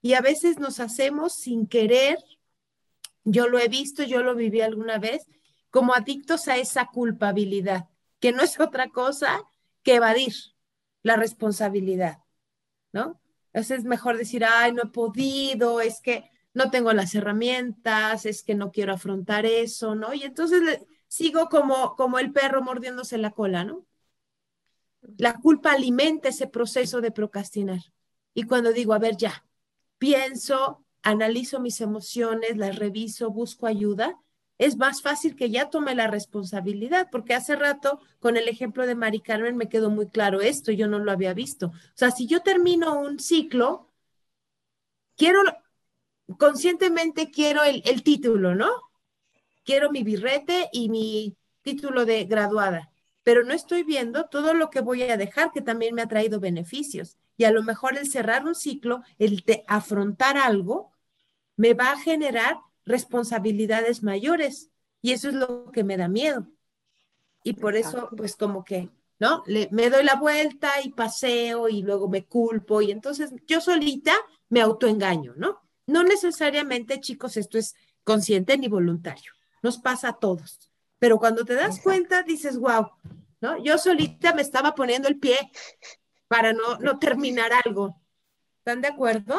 y 0.00 0.14
a 0.14 0.20
veces 0.20 0.58
nos 0.58 0.78
hacemos 0.78 1.34
sin 1.34 1.66
querer, 1.66 2.18
yo 3.24 3.48
lo 3.48 3.58
he 3.58 3.68
visto, 3.68 4.04
yo 4.04 4.22
lo 4.22 4.34
viví 4.34 4.60
alguna 4.60 4.98
vez, 4.98 5.26
como 5.70 5.94
adictos 5.94 6.48
a 6.48 6.58
esa 6.58 6.86
culpabilidad, 6.86 7.88
que 8.20 8.32
no 8.32 8.42
es 8.42 8.60
otra 8.60 8.88
cosa 8.90 9.42
que 9.82 9.96
evadir 9.96 10.34
la 11.02 11.16
responsabilidad, 11.16 12.18
¿no? 12.92 13.20
Entonces 13.46 13.80
es 13.80 13.84
mejor 13.84 14.16
decir, 14.16 14.44
ay, 14.44 14.72
no 14.72 14.82
he 14.82 14.86
podido, 14.86 15.80
es 15.80 16.00
que 16.00 16.31
no 16.54 16.70
tengo 16.70 16.92
las 16.92 17.14
herramientas, 17.14 18.26
es 18.26 18.42
que 18.42 18.54
no 18.54 18.70
quiero 18.72 18.92
afrontar 18.94 19.46
eso, 19.46 19.94
¿no? 19.94 20.14
Y 20.14 20.24
entonces 20.24 20.80
sigo 21.08 21.48
como, 21.48 21.96
como 21.96 22.18
el 22.18 22.32
perro 22.32 22.62
mordiéndose 22.62 23.18
la 23.18 23.30
cola, 23.30 23.64
¿no? 23.64 23.86
La 25.18 25.34
culpa 25.40 25.72
alimenta 25.72 26.28
ese 26.28 26.46
proceso 26.46 27.00
de 27.00 27.10
procrastinar. 27.10 27.80
Y 28.34 28.44
cuando 28.44 28.72
digo, 28.72 28.94
a 28.94 28.98
ver, 28.98 29.16
ya, 29.16 29.44
pienso, 29.98 30.84
analizo 31.02 31.60
mis 31.60 31.80
emociones, 31.80 32.56
las 32.56 32.76
reviso, 32.76 33.30
busco 33.30 33.66
ayuda, 33.66 34.20
es 34.58 34.76
más 34.76 35.02
fácil 35.02 35.34
que 35.34 35.50
ya 35.50 35.70
tome 35.70 35.94
la 35.94 36.06
responsabilidad, 36.06 37.08
porque 37.10 37.34
hace 37.34 37.56
rato 37.56 38.00
con 38.20 38.36
el 38.36 38.48
ejemplo 38.48 38.86
de 38.86 38.94
Mari 38.94 39.20
Carmen 39.20 39.56
me 39.56 39.68
quedó 39.68 39.90
muy 39.90 40.06
claro 40.08 40.40
esto, 40.40 40.70
yo 40.72 40.86
no 40.88 40.98
lo 41.00 41.10
había 41.10 41.34
visto. 41.34 41.66
O 41.68 41.72
sea, 41.94 42.10
si 42.12 42.26
yo 42.26 42.42
termino 42.42 42.98
un 43.00 43.18
ciclo, 43.18 43.88
quiero 45.16 45.42
conscientemente 46.38 47.30
quiero 47.30 47.62
el, 47.62 48.02
título, 48.02 48.54
¿no? 48.54 48.70
Quiero 49.64 49.90
mi 49.90 50.02
birrete 50.02 50.68
y 50.72 50.88
mi 50.88 51.36
título 51.62 52.04
de 52.04 52.24
graduada, 52.24 52.90
pero 53.22 53.44
no 53.44 53.54
estoy 53.54 53.84
viendo 53.84 54.26
todo 54.26 54.54
lo 54.54 54.70
que 54.70 54.80
voy 54.80 55.02
a 55.02 55.16
dejar 55.16 55.52
que 55.52 55.62
también 55.62 55.94
me 55.94 56.02
ha 56.02 56.08
traído 56.08 56.40
beneficios. 56.40 57.16
Y 57.36 57.44
a 57.44 57.52
lo 57.52 57.62
mejor 57.62 57.96
el 57.96 58.08
cerrar 58.08 58.44
un 58.44 58.54
ciclo, 58.54 59.02
el 59.18 59.40
de 59.40 59.64
afrontar 59.68 60.36
algo, 60.36 60.92
me 61.56 61.74
va 61.74 61.92
a 61.92 61.98
generar 61.98 62.58
responsabilidades 62.84 64.02
mayores. 64.02 64.70
Y 65.00 65.12
eso 65.12 65.28
es 65.28 65.34
lo 65.34 65.70
que 65.72 65.84
me 65.84 65.96
da 65.96 66.08
miedo. 66.08 66.46
Y 67.44 67.54
por 67.54 67.76
eso, 67.76 68.08
pues 68.16 68.36
como 68.36 68.64
que, 68.64 68.90
¿no? 69.18 69.42
Le, 69.46 69.68
me 69.72 69.90
doy 69.90 70.04
la 70.04 70.16
vuelta 70.16 70.70
y 70.82 70.90
paseo 70.90 71.68
y 71.68 71.82
luego 71.82 72.08
me 72.08 72.24
culpo. 72.26 72.82
Y 72.82 72.90
entonces 72.90 73.32
yo 73.46 73.60
solita 73.60 74.14
me 74.48 74.60
autoengaño, 74.60 75.34
¿no? 75.36 75.60
No 75.86 76.02
necesariamente, 76.02 77.00
chicos, 77.00 77.36
esto 77.36 77.58
es 77.58 77.74
consciente 78.04 78.56
ni 78.58 78.68
voluntario. 78.68 79.32
Nos 79.62 79.78
pasa 79.78 80.10
a 80.10 80.18
todos. 80.18 80.70
Pero 80.98 81.18
cuando 81.18 81.44
te 81.44 81.54
das 81.54 81.80
cuenta, 81.80 82.22
dices, 82.22 82.58
wow, 82.58 82.90
¿no? 83.40 83.62
Yo 83.62 83.78
solita 83.78 84.34
me 84.34 84.42
estaba 84.42 84.74
poniendo 84.74 85.08
el 85.08 85.18
pie 85.18 85.36
para 86.28 86.52
no, 86.52 86.78
no 86.78 86.98
terminar 86.98 87.50
algo. 87.64 88.00
¿Están 88.58 88.80
de 88.80 88.88
acuerdo? 88.88 89.36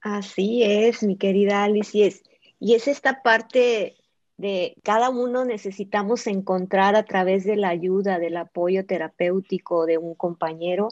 Así 0.00 0.62
es, 0.62 1.02
mi 1.02 1.16
querida 1.16 1.64
Alice, 1.64 1.96
y 1.96 2.02
es, 2.02 2.22
y 2.60 2.74
es 2.74 2.88
esta 2.88 3.22
parte 3.22 3.96
de 4.36 4.76
cada 4.82 5.10
uno 5.10 5.44
necesitamos 5.44 6.26
encontrar 6.26 6.96
a 6.96 7.04
través 7.04 7.44
de 7.44 7.56
la 7.56 7.70
ayuda, 7.70 8.18
del 8.18 8.36
apoyo 8.36 8.84
terapéutico 8.84 9.86
de 9.86 9.96
un 9.96 10.14
compañero, 10.14 10.88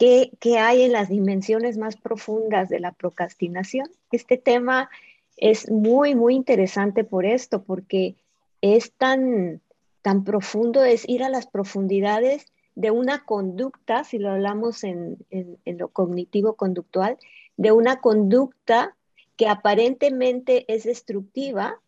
¿Qué, 0.00 0.58
hay 0.58 0.80
en 0.80 0.92
las 0.92 1.10
dimensiones 1.10 1.76
más 1.76 1.98
profundas 1.98 2.70
de 2.70 2.80
la 2.80 2.92
procrastinación? 2.92 3.86
Este 4.10 4.38
tema 4.38 4.88
es 5.36 5.70
muy, 5.70 6.14
muy 6.14 6.34
interesante 6.34 7.04
por 7.04 7.26
esto, 7.26 7.64
porque 7.64 8.16
es 8.62 8.92
tan, 8.92 9.60
tan 10.00 10.24
profundo, 10.24 10.84
es 10.84 11.06
ir 11.06 11.22
a 11.22 11.28
las 11.28 11.46
profundidades 11.46 12.46
de 12.74 12.90
una 12.90 13.26
conducta, 13.26 14.02
si 14.04 14.18
lo 14.18 14.30
hablamos 14.30 14.84
en, 14.84 15.18
en 15.28 15.76
lo 15.76 15.88
cognitivo-conductual, 15.88 17.18
de 17.58 17.72
una 17.72 18.00
conducta 18.00 18.96
que 19.36 19.48
aparentemente 19.48 20.64
es 20.72 20.84
destructiva, 20.84 21.78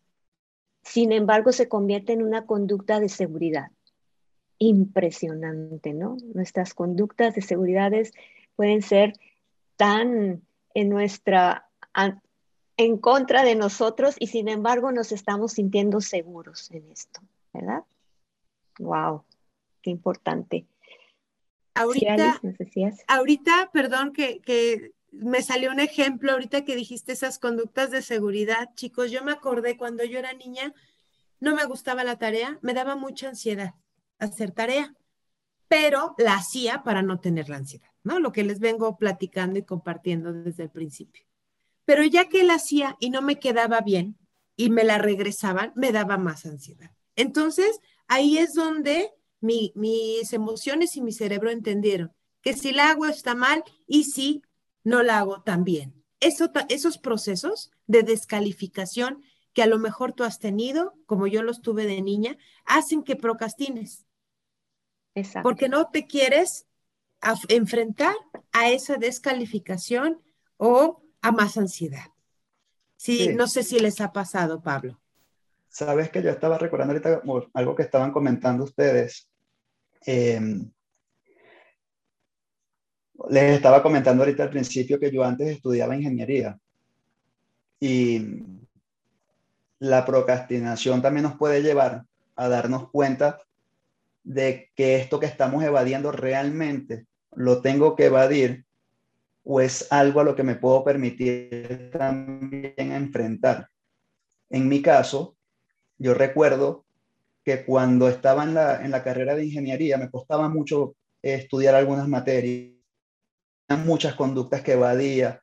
sin 0.83 1.13
embargo 1.13 1.51
se 1.51 1.67
convierte 1.67 2.13
en 2.13 2.21
una 2.21 2.45
conducta 2.45 2.99
de 2.99 3.09
seguridad 3.09 3.71
impresionante, 4.67 5.93
¿no? 5.93 6.17
Nuestras 6.33 6.73
conductas 6.73 7.35
de 7.35 7.41
seguridades 7.41 8.11
pueden 8.55 8.81
ser 8.81 9.13
tan 9.75 10.41
en 10.73 10.89
nuestra 10.89 11.69
en 12.77 12.97
contra 12.97 13.43
de 13.43 13.55
nosotros 13.55 14.15
y 14.19 14.27
sin 14.27 14.47
embargo 14.47 14.91
nos 14.91 15.11
estamos 15.11 15.53
sintiendo 15.53 16.01
seguros 16.01 16.71
en 16.71 16.89
esto, 16.91 17.21
¿verdad? 17.53 17.83
Wow, 18.79 19.23
qué 19.81 19.91
importante. 19.91 20.65
Ahorita, 21.75 22.41
ahorita, 23.07 23.69
perdón, 23.71 24.13
que, 24.13 24.39
que 24.41 24.93
me 25.11 25.41
salió 25.41 25.71
un 25.71 25.79
ejemplo 25.79 26.31
ahorita 26.31 26.65
que 26.65 26.75
dijiste 26.75 27.11
esas 27.11 27.37
conductas 27.37 27.91
de 27.91 28.01
seguridad, 28.01 28.69
chicos, 28.75 29.11
yo 29.11 29.23
me 29.23 29.31
acordé 29.31 29.77
cuando 29.77 30.03
yo 30.03 30.19
era 30.19 30.33
niña, 30.33 30.73
no 31.39 31.55
me 31.55 31.65
gustaba 31.65 32.03
la 32.03 32.17
tarea, 32.17 32.57
me 32.61 32.73
daba 32.73 32.95
mucha 32.95 33.29
ansiedad 33.29 33.75
hacer 34.25 34.51
tarea, 34.51 34.95
pero 35.67 36.15
la 36.17 36.35
hacía 36.35 36.83
para 36.83 37.01
no 37.01 37.19
tener 37.19 37.49
la 37.49 37.57
ansiedad, 37.57 37.89
¿no? 38.03 38.19
Lo 38.19 38.31
que 38.31 38.43
les 38.43 38.59
vengo 38.59 38.97
platicando 38.97 39.59
y 39.59 39.63
compartiendo 39.63 40.33
desde 40.33 40.63
el 40.63 40.69
principio. 40.69 41.25
Pero 41.85 42.03
ya 42.03 42.29
que 42.29 42.43
la 42.43 42.55
hacía 42.55 42.95
y 42.99 43.09
no 43.09 43.21
me 43.21 43.39
quedaba 43.39 43.81
bien 43.81 44.17
y 44.55 44.69
me 44.69 44.83
la 44.83 44.97
regresaban, 44.97 45.73
me 45.75 45.91
daba 45.91 46.17
más 46.17 46.45
ansiedad. 46.45 46.91
Entonces, 47.15 47.79
ahí 48.07 48.37
es 48.37 48.53
donde 48.53 49.11
mis 49.41 50.31
emociones 50.31 50.95
y 50.95 51.01
mi 51.01 51.11
cerebro 51.11 51.49
entendieron 51.49 52.13
que 52.41 52.53
si 52.53 52.71
la 52.71 52.91
hago 52.91 53.05
está 53.07 53.35
mal 53.35 53.63
y 53.87 54.03
si 54.03 54.43
no 54.83 55.01
la 55.01 55.19
hago 55.19 55.41
también. 55.41 56.03
Eso, 56.19 56.51
esos 56.69 56.97
procesos 56.97 57.71
de 57.87 58.03
descalificación 58.03 59.23
que 59.53 59.63
a 59.63 59.67
lo 59.67 59.79
mejor 59.79 60.13
tú 60.13 60.23
has 60.23 60.39
tenido, 60.39 60.93
como 61.05 61.27
yo 61.27 61.43
los 61.43 61.61
tuve 61.61 61.85
de 61.85 62.01
niña, 62.01 62.37
hacen 62.65 63.03
que 63.03 63.15
procrastines. 63.15 64.05
Exacto. 65.15 65.47
Porque 65.47 65.69
no 65.69 65.89
te 65.89 66.07
quieres 66.07 66.65
enfrentar 67.47 68.15
a 68.51 68.69
esa 68.69 68.97
descalificación 68.97 70.21
o 70.57 71.01
a 71.21 71.31
más 71.31 71.57
ansiedad. 71.57 72.07
Sí, 72.97 73.33
no 73.35 73.47
sé 73.47 73.63
si 73.63 73.79
les 73.79 73.99
ha 74.01 74.11
pasado, 74.11 74.61
Pablo. 74.61 74.99
sabes 75.69 76.09
que 76.09 76.21
yo 76.21 76.29
estaba 76.29 76.57
recordando 76.57 76.93
ahorita 76.93 77.21
algo 77.53 77.75
que 77.75 77.83
estaban 77.83 78.11
comentando 78.11 78.63
ustedes. 78.63 79.27
Em, 80.05 80.71
les 83.29 83.55
estaba 83.55 83.81
comentando 83.81 84.23
ahorita 84.23 84.43
al 84.43 84.49
principio 84.49 84.99
que 84.99 85.11
yo 85.11 85.23
antes 85.23 85.49
estudiaba 85.49 85.95
ingeniería 85.95 86.57
y 87.79 88.43
la 89.79 90.05
procrastinación 90.05 91.01
también 91.01 91.23
nos 91.23 91.37
puede 91.37 91.61
llevar 91.61 92.05
a 92.35 92.47
darnos 92.47 92.89
cuenta 92.89 93.39
de 94.23 94.71
que 94.75 94.95
esto 94.95 95.19
que 95.19 95.25
estamos 95.25 95.63
evadiendo 95.63 96.11
realmente 96.11 97.05
lo 97.35 97.61
tengo 97.61 97.95
que 97.95 98.05
evadir 98.05 98.65
o 99.43 99.59
es 99.59 99.91
algo 99.91 100.21
a 100.21 100.23
lo 100.23 100.35
que 100.35 100.43
me 100.43 100.55
puedo 100.55 100.83
permitir 100.83 101.91
también 101.91 102.73
enfrentar. 102.77 103.69
En 104.49 104.69
mi 104.69 104.81
caso, 104.81 105.35
yo 105.97 106.13
recuerdo 106.13 106.85
que 107.43 107.65
cuando 107.65 108.07
estaba 108.07 108.43
en 108.43 108.53
la, 108.53 108.83
en 108.83 108.91
la 108.91 109.03
carrera 109.03 109.35
de 109.35 109.45
ingeniería 109.45 109.97
me 109.97 110.09
costaba 110.09 110.47
mucho 110.47 110.95
estudiar 111.21 111.75
algunas 111.75 112.07
materias, 112.07 112.73
muchas 113.85 114.15
conductas 114.15 114.61
que 114.61 114.73
evadía. 114.73 115.41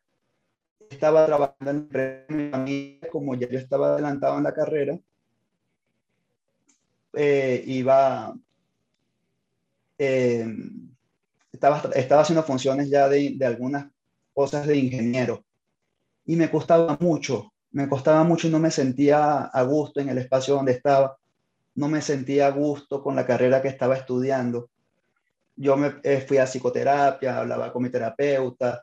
Estaba 0.89 1.27
trabajando 1.27 1.71
en 1.71 2.51
familia, 2.51 3.09
como 3.11 3.35
ya 3.35 3.49
yo 3.49 3.59
estaba 3.59 3.95
adelantado 3.95 4.39
en 4.39 4.45
la 4.45 4.55
carrera, 4.55 4.99
eh, 7.13 7.63
iba, 7.67 8.35
eh, 10.03 10.47
estaba, 11.53 11.83
estaba 11.95 12.23
haciendo 12.23 12.43
funciones 12.43 12.89
ya 12.89 13.07
de, 13.07 13.35
de 13.37 13.45
algunas 13.45 13.87
cosas 14.33 14.67
de 14.67 14.79
ingeniero 14.79 15.45
y 16.25 16.37
me 16.37 16.51
costaba 16.51 16.97
mucho, 17.01 17.53
me 17.73 17.87
costaba 17.87 18.25
mucho 18.25 18.49
y 18.49 18.51
no 18.51 18.59
me 18.59 18.71
sentía 18.71 19.43
a 19.43 19.63
gusto 19.63 20.01
en 20.01 20.09
el 20.09 20.17
espacio 20.17 20.55
donde 20.55 20.73
estaba, 20.73 21.19
no 21.75 21.89
me 21.89 22.01
sentía 22.01 22.47
a 22.47 22.51
gusto 22.51 23.03
con 23.03 23.15
la 23.15 23.27
carrera 23.27 23.61
que 23.61 23.69
estaba 23.69 23.95
estudiando. 23.95 24.71
Yo 25.55 25.77
me 25.77 25.97
eh, 26.03 26.25
fui 26.27 26.39
a 26.39 26.47
psicoterapia, 26.47 27.39
hablaba 27.39 27.71
con 27.71 27.83
mi 27.83 27.91
terapeuta, 27.91 28.83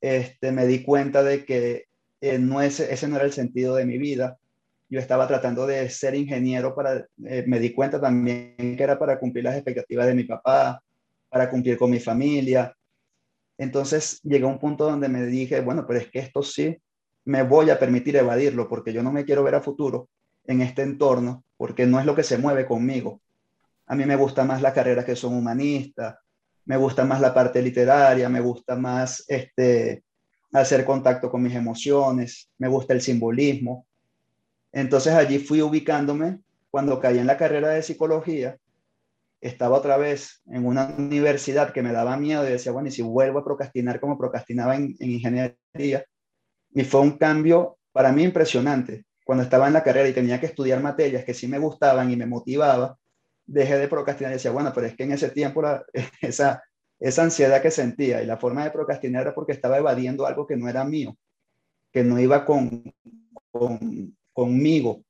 este, 0.00 0.52
me 0.52 0.66
di 0.66 0.82
cuenta 0.82 1.22
de 1.22 1.44
que 1.44 1.84
eh, 2.22 2.38
no 2.38 2.62
ese, 2.62 2.90
ese 2.94 3.08
no 3.08 3.16
era 3.16 3.26
el 3.26 3.32
sentido 3.32 3.74
de 3.74 3.84
mi 3.84 3.98
vida. 3.98 4.38
Yo 4.88 5.00
estaba 5.00 5.26
tratando 5.26 5.66
de 5.66 5.88
ser 5.90 6.14
ingeniero 6.14 6.74
para, 6.74 7.06
eh, 7.24 7.44
me 7.46 7.58
di 7.58 7.72
cuenta 7.72 8.00
también 8.00 8.54
que 8.56 8.82
era 8.82 8.98
para 8.98 9.18
cumplir 9.18 9.44
las 9.44 9.56
expectativas 9.56 10.06
de 10.06 10.14
mi 10.14 10.24
papá, 10.24 10.80
para 11.28 11.50
cumplir 11.50 11.76
con 11.76 11.90
mi 11.90 11.98
familia. 11.98 12.74
Entonces 13.58 14.20
llegué 14.22 14.44
a 14.44 14.48
un 14.48 14.58
punto 14.58 14.84
donde 14.84 15.08
me 15.08 15.24
dije, 15.26 15.60
bueno, 15.60 15.86
pero 15.86 15.98
es 15.98 16.10
que 16.10 16.20
esto 16.20 16.42
sí 16.42 16.76
me 17.24 17.42
voy 17.42 17.70
a 17.70 17.78
permitir 17.78 18.16
evadirlo 18.16 18.68
porque 18.68 18.92
yo 18.92 19.02
no 19.02 19.10
me 19.10 19.24
quiero 19.24 19.42
ver 19.42 19.56
a 19.56 19.60
futuro 19.60 20.08
en 20.44 20.62
este 20.62 20.82
entorno 20.82 21.44
porque 21.56 21.86
no 21.86 21.98
es 21.98 22.06
lo 22.06 22.14
que 22.14 22.22
se 22.22 22.38
mueve 22.38 22.66
conmigo. 22.66 23.20
A 23.86 23.94
mí 23.94 24.04
me 24.04 24.16
gusta 24.16 24.44
más 24.44 24.62
las 24.62 24.72
carreras 24.72 25.04
que 25.04 25.16
son 25.16 25.34
humanistas, 25.34 26.16
me 26.64 26.76
gusta 26.76 27.04
más 27.04 27.20
la 27.20 27.32
parte 27.32 27.62
literaria, 27.62 28.28
me 28.28 28.40
gusta 28.40 28.76
más 28.76 29.24
este, 29.28 30.04
hacer 30.52 30.84
contacto 30.84 31.30
con 31.30 31.42
mis 31.42 31.54
emociones, 31.54 32.50
me 32.58 32.68
gusta 32.68 32.92
el 32.92 33.00
simbolismo. 33.00 33.86
Entonces 34.76 35.14
allí 35.14 35.38
fui 35.38 35.62
ubicándome 35.62 36.40
cuando 36.70 37.00
caí 37.00 37.18
en 37.18 37.26
la 37.26 37.38
carrera 37.38 37.70
de 37.70 37.82
psicología 37.82 38.58
estaba 39.40 39.74
otra 39.74 39.96
vez 39.96 40.42
en 40.48 40.66
una 40.66 40.94
universidad 40.98 41.72
que 41.72 41.82
me 41.82 41.92
daba 41.92 42.18
miedo 42.18 42.46
y 42.46 42.52
decía, 42.52 42.72
bueno, 42.72 42.88
y 42.88 42.92
si 42.92 43.00
vuelvo 43.00 43.38
a 43.38 43.44
procrastinar 43.44 43.98
como 44.00 44.18
procrastinaba 44.18 44.76
en, 44.76 44.94
ingeniería. 44.98 46.04
Y 46.74 46.84
fue 46.84 47.00
un 47.00 47.16
cambio 47.16 47.78
para 47.90 48.12
mí 48.12 48.22
impresionante. 48.22 49.06
Cuando 49.24 49.44
estaba 49.44 49.66
en 49.66 49.72
la 49.72 49.82
carrera 49.82 50.10
y 50.10 50.12
tenía 50.12 50.38
que 50.38 50.46
estudiar 50.46 50.82
materias 50.82 51.24
que 51.24 51.32
sí 51.32 51.48
me 51.48 51.58
gustaban 51.58 52.10
y 52.10 52.16
me 52.16 52.26
motivaba, 52.26 52.98
dejé 53.46 53.78
de 53.78 53.88
procrastinar 53.88 54.32
y 54.32 54.34
decía, 54.34 54.50
bueno, 54.50 54.72
pero 54.74 54.88
es 54.88 54.94
que 54.94 55.04
en 55.04 55.12
ese 55.12 55.30
tiempo 55.30 55.62
esa, 56.20 56.62
esa 57.00 57.22
ansiedad 57.22 57.62
que 57.62 57.70
sentía 57.70 58.22
y 58.22 58.26
la 58.26 58.36
forma 58.36 58.62
de 58.64 58.72
procrastinar 58.72 59.22
era 59.22 59.34
porque 59.34 59.52
estaba 59.52 59.78
evadiendo 59.78 60.26
algo 60.26 60.46
que 60.46 60.58
no 60.58 60.68
era 60.68 60.84
mío, 60.84 61.16
que 61.90 62.04
no 62.04 62.20
iba 62.20 62.44
con, 62.44 62.92
con 63.50 64.14
conmigo. 64.36 65.02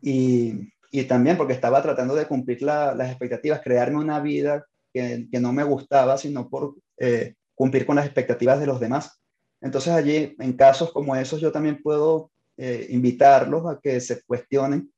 Y, 0.00 0.70
y 0.92 1.04
también 1.04 1.36
porque 1.36 1.52
estaba 1.52 1.82
tratando 1.82 2.14
de 2.14 2.28
cumplir 2.28 2.62
las 2.62 3.08
expectativas, 3.10 3.60
crearme 3.60 3.98
una 3.98 4.20
vida 4.20 4.64
que, 4.92 5.26
que 5.28 5.40
no 5.40 5.52
me 5.52 5.64
gustaba, 5.64 6.16
sino 6.16 6.48
por 6.48 6.76
eh, 6.96 7.34
cumplir 7.56 7.84
con 7.84 7.96
las 7.96 8.04
expectativas 8.06 8.60
de 8.60 8.66
los 8.66 8.78
demás. 8.78 9.20
Entonces 9.60 9.92
allí, 9.92 10.36
en 10.38 10.52
casos 10.52 10.92
como 10.92 11.16
esos, 11.16 11.40
yo 11.40 11.50
también 11.50 11.82
puedo 11.82 12.30
eh, 12.56 12.86
invitarlos 12.90 13.66
a 13.66 13.80
que 13.82 14.00
se 14.00 14.22
cuestionen 14.22 14.92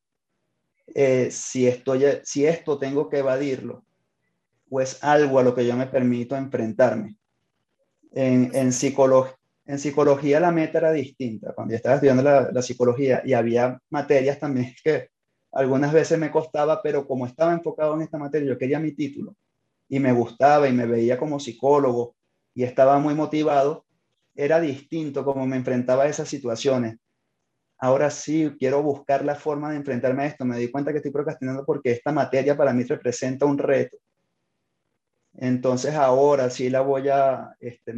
eh, 0.95 1.31
si, 1.31 1.67
estoy, 1.67 2.05
si 2.23 2.45
esto 2.45 2.79
tengo 2.79 3.09
que 3.09 3.21
evadirlo 3.21 3.83
o 4.69 4.83
es 4.83 5.03
algo 5.03 5.39
a 5.39 5.43
lo 5.43 5.55
que 5.55 5.67
yo 5.67 5.75
me 5.77 5.87
permito 5.87 6.37
enfrentarme. 6.37 7.17
En, 8.13 8.51
en, 8.55 8.73
en 9.67 9.79
psicología 9.79 10.41
la 10.41 10.53
meta 10.53 10.79
era 10.79 10.93
distinta. 10.93 11.53
Cuando 11.55 11.73
yo 11.73 11.77
estaba 11.77 11.97
estudiando 11.97 12.23
la, 12.23 12.51
la 12.53 12.63
psicología 12.63 13.23
y 13.25 13.33
había 13.33 13.79
materias 13.91 14.39
también 14.39 14.75
que 14.85 15.09
algunas 15.53 15.93
veces 15.93 16.19
me 16.19 16.31
costaba, 16.31 16.83
pero 16.83 17.07
como 17.07 17.27
estaba 17.27 17.53
enfocado 17.53 17.95
en 17.95 18.03
esta 18.03 18.19
materia, 18.19 18.49
yo 18.49 18.59
quería 18.59 18.79
mi 18.79 18.93
título 18.93 19.35
y 19.89 20.01
me 20.01 20.13
gustaba 20.13 20.69
y 20.69 20.73
me 20.73 20.87
veía 20.87 21.19
como 21.19 21.41
psicólogo 21.41 22.15
y 22.55 22.65
estaba 22.65 22.99
muy 22.99 23.15
motivado, 23.15 23.85
era 24.35 24.61
distinto 24.61 25.25
como 25.25 25.47
me 25.47 25.57
enfrentaba 25.57 26.05
a 26.05 26.09
esas 26.09 26.29
situaciones. 26.29 26.99
Ahora 27.79 28.11
sí 28.11 28.55
quiero 28.59 28.83
buscar 28.83 29.25
la 29.25 29.35
forma 29.35 29.71
de 29.71 29.77
enfrentarme 29.77 30.23
a 30.23 30.27
esto. 30.27 30.45
Me 30.45 30.59
di 30.59 30.71
cuenta 30.71 30.93
que 30.93 30.99
estoy 30.99 31.13
procrastinando 31.13 31.65
porque 31.65 31.93
esta 31.93 32.13
materia 32.13 32.57
para 32.57 32.73
mí 32.73 32.85
representa 32.85 33.47
un 33.47 33.59
reto. 33.59 33.99
Entonces 35.35 35.95
ahora 35.95 36.49
sí 36.49 36.71
la 36.71 36.81
voy 36.81 37.09
a, 37.09 37.55
este, 37.61 37.93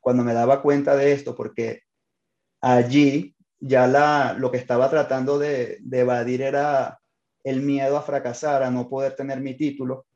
cuando 0.00 0.24
me 0.24 0.34
daba 0.34 0.62
cuenta 0.62 0.96
de 0.96 1.12
esto, 1.12 1.34
porque 1.34 1.82
allí 2.60 3.34
ya 3.60 3.86
la, 3.86 4.34
lo 4.38 4.50
que 4.50 4.58
estaba 4.58 4.88
tratando 4.88 5.38
de, 5.38 5.80
evadir 5.90 6.42
era 6.42 7.00
el 7.44 7.62
miedo 7.62 7.96
a 7.96 8.02
fracasar, 8.02 8.62
a 8.62 8.70
no 8.70 8.88
poder 8.88 9.14
tener 9.16 9.40
mi 9.40 9.56
título. 9.56 10.06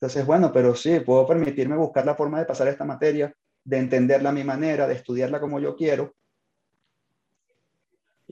Entonces, 0.00 0.24
bueno, 0.24 0.52
pero 0.52 0.74
sí, 0.74 1.00
puedo 1.00 1.26
permitirme 1.26 1.76
buscar 1.76 2.06
la 2.06 2.14
forma 2.14 2.38
de 2.38 2.46
pasar 2.46 2.68
esta 2.68 2.84
materia, 2.84 3.34
de 3.64 3.78
entenderla 3.78 4.30
a 4.30 4.32
mi 4.32 4.44
manera, 4.44 4.86
de 4.86 4.94
estudiarla 4.94 5.40
como 5.40 5.60
yo 5.60 5.76
quiero. 5.76 6.14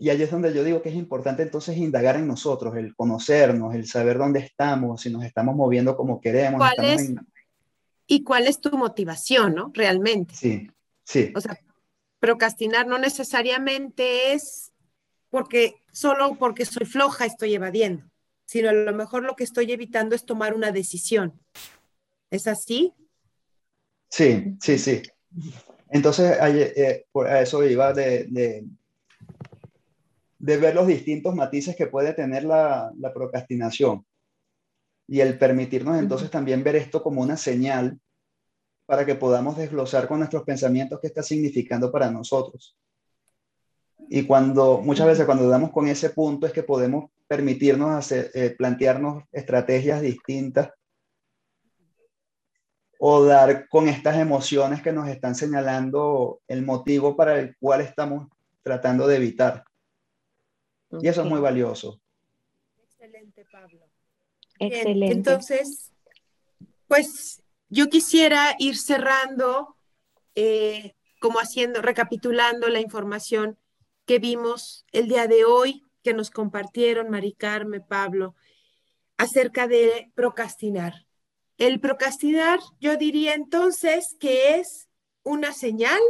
Y 0.01 0.11
ahí 0.11 0.23
es 0.23 0.31
donde 0.31 0.55
yo 0.55 0.63
digo 0.63 0.81
que 0.81 0.91
es 0.91 0.95
importante 0.95 1.43
entonces 1.43 1.77
indagar 1.77 2.17
en 2.17 2.27
nosotros, 2.27 2.77
el 2.77 2.95
conocernos, 2.95 3.75
el 3.75 3.87
saber 3.87 4.17
dónde 4.17 4.41
estamos, 4.41 5.01
si 5.01 5.11
nos 5.11 5.25
estamos 5.25 5.57
moviendo 5.57 5.97
como 5.97 6.21
queremos. 6.21 6.63
¿Y 8.11 8.25
cuál 8.25 8.47
es 8.47 8.61
tu 8.61 8.71
motivación, 8.77 9.55
no? 9.55 9.71
Realmente. 9.75 10.35
Sí, 10.35 10.67
sí. 11.05 11.31
O 11.37 11.41
sea, 11.43 11.61
procrastinar 12.19 12.87
no 12.87 12.99
necesariamente 12.99 14.33
es 14.33 14.73
porque 15.29 15.75
solo 15.93 16.37
porque 16.37 16.65
soy 16.65 16.87
floja 16.87 17.27
estoy 17.27 17.55
evadiendo, 17.55 18.05
sino 18.47 18.71
a 18.71 18.73
lo 18.73 18.95
mejor 18.95 19.25
lo 19.25 19.37
que 19.37 19.45
estoy 19.45 19.71
evitando 19.71 20.17
es 20.17 20.25
tomar 20.25 20.55
una 20.55 20.73
decisión. 20.73 21.39
¿Es 22.31 22.47
así? 22.47 22.95
Sí, 24.09 24.57
sí, 24.59 24.79
sí. 24.79 25.03
Entonces, 25.91 26.35
eh, 26.41 27.05
a 27.27 27.41
eso 27.43 27.63
iba 27.63 27.93
de, 27.93 28.27
de, 30.39 30.57
ver 30.57 30.75
los 30.75 30.87
distintos 30.87 31.35
matices 31.35 31.77
que 31.77 31.89
puede 31.89 32.15
tener 32.15 32.45
la, 32.45 32.91
la 32.99 33.13
procrastinación 33.13 34.07
y 35.09 35.21
el 35.21 35.39
permitirnos 35.39 35.99
entonces 35.99 36.31
también 36.31 36.63
ver 36.63 36.77
esto 36.77 37.03
como 37.03 37.23
una 37.23 37.37
señal 37.37 37.99
para 38.87 39.05
que 39.05 39.15
podamos 39.15 39.57
desglosar 39.57 40.07
con 40.07 40.19
nuestros 40.19 40.45
pensamientos 40.45 41.01
qué 41.01 41.09
está 41.09 41.23
significando 41.23 41.91
para 41.91 42.11
nosotros. 42.11 42.77
Y 44.11 44.27
cuando 44.27 44.79
muchas 44.79 45.07
veces 45.07 45.27
cuando 45.27 45.49
damos 45.49 45.73
con 45.73 45.89
ese 45.89 46.11
punto 46.11 46.47
es 46.47 46.53
que 46.53 46.63
podemos 46.63 47.11
permitirnos 47.27 47.91
hacer, 47.91 48.31
eh, 48.35 48.51
plantearnos 48.51 49.25
estrategias 49.33 50.01
distintas 50.01 50.71
o 52.99 53.25
dar 53.25 53.69
con 53.69 53.89
estas 53.89 54.17
emociones 54.19 54.83
que 54.83 54.93
nos 54.93 55.09
están 55.09 55.35
señalando 55.35 56.41
el 56.49 56.65
motivo 56.65 57.17
para 57.17 57.39
el 57.39 57.57
cual 57.59 57.81
estamos 57.81 58.29
tratando 58.63 59.07
de 59.07 59.17
evitar. 59.17 59.65
Y 61.01 61.09
eso 61.09 61.23
es 61.23 61.29
muy 61.29 61.41
valioso. 61.41 62.01
Excelente, 62.83 63.45
Pablo. 63.53 63.88
Excelente. 64.59 65.15
entonces, 65.15 65.93
pues 66.87 67.43
yo 67.69 67.89
quisiera 67.89 68.55
ir 68.59 68.77
cerrando, 68.77 69.77
eh, 70.35 70.95
como 71.21 71.39
haciendo, 71.39 71.83
recapitulando 71.83 72.69
la 72.69 72.81
información 72.81 73.59
que 74.07 74.19
vimos 74.19 74.87
el 74.93 75.09
día 75.09 75.27
de 75.27 75.45
hoy, 75.45 75.83
que 76.03 76.15
nos 76.15 76.31
compartieron 76.31 77.11
Mari 77.11 77.33
Carmen, 77.33 77.85
Pablo, 77.87 78.35
acerca 79.19 79.69
de 79.69 80.11
procrastinar. 80.15 81.07
El 81.59 81.81
procrastinar, 81.81 82.61
yo 82.81 82.97
diría 82.97 83.35
entonces 83.35 84.17
que 84.19 84.55
es 84.57 84.89
una 85.25 85.53
señal 85.53 86.01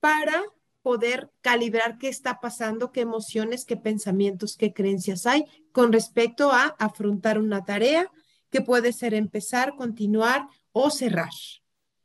para 0.00 0.42
poder 0.82 1.30
calibrar 1.40 1.98
qué 1.98 2.08
está 2.08 2.40
pasando, 2.40 2.92
qué 2.92 3.00
emociones, 3.00 3.64
qué 3.64 3.76
pensamientos, 3.76 4.56
qué 4.56 4.72
creencias 4.72 5.26
hay 5.26 5.44
con 5.72 5.92
respecto 5.92 6.52
a 6.52 6.76
afrontar 6.78 7.38
una 7.38 7.64
tarea 7.64 8.10
que 8.50 8.60
puede 8.62 8.92
ser 8.92 9.14
empezar, 9.14 9.74
continuar 9.76 10.48
o 10.72 10.90
cerrar, 10.90 11.30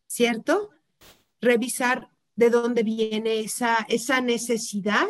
¿cierto? 0.08 0.70
Revisar 1.40 2.10
de 2.36 2.50
dónde 2.50 2.84
viene 2.84 3.40
esa, 3.40 3.86
esa 3.90 4.22
necesidad 4.22 5.08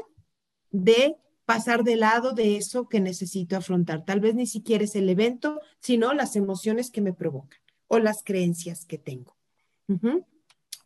de 0.72 1.16
pasar 1.46 1.84
de 1.84 1.96
lado 1.96 2.34
de 2.34 2.58
eso 2.58 2.88
que 2.88 3.00
necesito 3.00 3.58
afrontar. 3.58 4.06
Tal 4.06 4.20
vez 4.20 4.36
ni 4.36 4.48
siquiera 4.48 4.84
es 4.84 4.96
el 4.96 5.10
evento, 5.10 5.60
sino 5.80 6.14
las 6.14 6.36
emociones 6.36 6.90
que 6.90 7.02
me 7.02 7.14
provocan 7.14 7.60
o 7.88 8.00
las 8.00 8.24
creencias 8.24 8.86
que 8.86 8.98
tengo. 8.98 9.36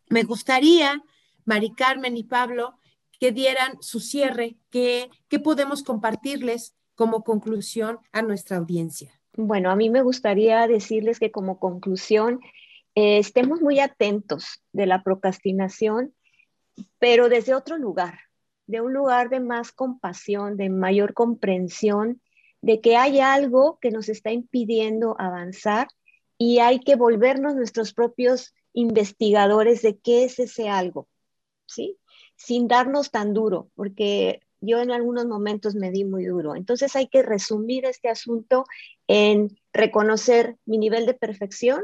Me 0.08 0.22
gustaría, 0.24 1.02
Mari 1.48 1.72
Carmen 1.72 2.18
y 2.18 2.24
Pablo, 2.24 2.74
que 3.18 3.32
dieran 3.32 3.78
su 3.80 4.00
cierre, 4.00 4.58
que, 4.70 5.08
podemos 5.42 5.82
compartirles 5.82 6.74
como 6.94 7.24
conclusión 7.24 8.00
a 8.12 8.20
nuestra 8.20 8.58
audiencia. 8.58 9.18
Bueno, 9.32 9.70
a 9.70 9.76
mí 9.76 9.88
me 9.88 10.02
gustaría 10.02 10.66
decirles 10.66 11.18
que 11.18 11.30
como 11.30 11.58
conclusión 11.58 12.40
eh, 12.94 13.16
estemos 13.16 13.62
muy 13.62 13.80
atentos 13.80 14.62
de 14.72 14.84
la 14.84 15.02
procrastinación, 15.02 16.12
pero 16.98 17.30
desde 17.30 17.54
otro 17.54 17.78
lugar, 17.78 18.18
de 18.66 18.82
un 18.82 18.92
lugar 18.92 19.30
de 19.30 19.40
más 19.40 19.72
compasión, 19.72 20.58
de 20.58 20.68
mayor 20.68 21.14
comprensión, 21.14 22.20
de 22.60 22.82
que 22.82 22.98
hay 22.98 23.20
algo 23.20 23.78
que 23.80 23.90
nos 23.90 24.10
está 24.10 24.32
impidiendo 24.32 25.16
avanzar 25.18 25.88
y 26.36 26.58
hay 26.58 26.80
que 26.80 26.94
volvernos 26.94 27.54
nuestros 27.54 27.94
propios 27.94 28.52
investigadores 28.74 29.80
de 29.80 29.98
qué 29.98 30.24
es 30.24 30.38
ese 30.38 30.68
algo, 30.68 31.08
¿sí? 31.68 31.98
Sin 32.36 32.68
darnos 32.68 33.10
tan 33.10 33.34
duro, 33.34 33.70
porque 33.74 34.40
yo 34.60 34.80
en 34.80 34.90
algunos 34.90 35.26
momentos 35.26 35.74
me 35.74 35.90
di 35.90 36.04
muy 36.04 36.24
duro. 36.24 36.56
Entonces 36.56 36.96
hay 36.96 37.08
que 37.08 37.22
resumir 37.22 37.84
este 37.84 38.08
asunto 38.08 38.64
en 39.06 39.56
reconocer 39.72 40.56
mi 40.66 40.78
nivel 40.78 41.06
de 41.06 41.14
perfección, 41.14 41.82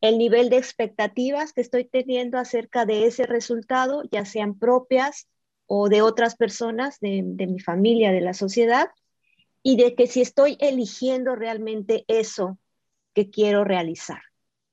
el 0.00 0.16
nivel 0.16 0.48
de 0.48 0.56
expectativas 0.56 1.52
que 1.52 1.60
estoy 1.60 1.84
teniendo 1.84 2.38
acerca 2.38 2.86
de 2.86 3.06
ese 3.06 3.24
resultado, 3.24 4.02
ya 4.10 4.24
sean 4.24 4.58
propias 4.58 5.28
o 5.66 5.88
de 5.88 6.02
otras 6.02 6.36
personas, 6.36 6.98
de, 7.00 7.22
mi 7.22 7.60
familia, 7.60 8.10
de 8.10 8.22
la 8.22 8.34
sociedad, 8.34 8.88
y 9.62 9.76
de 9.76 9.94
que 9.94 10.06
si 10.06 10.22
estoy 10.22 10.56
eligiendo 10.58 11.36
realmente 11.36 12.04
eso 12.08 12.58
que 13.14 13.30
quiero 13.30 13.62
realizar. 13.62 14.22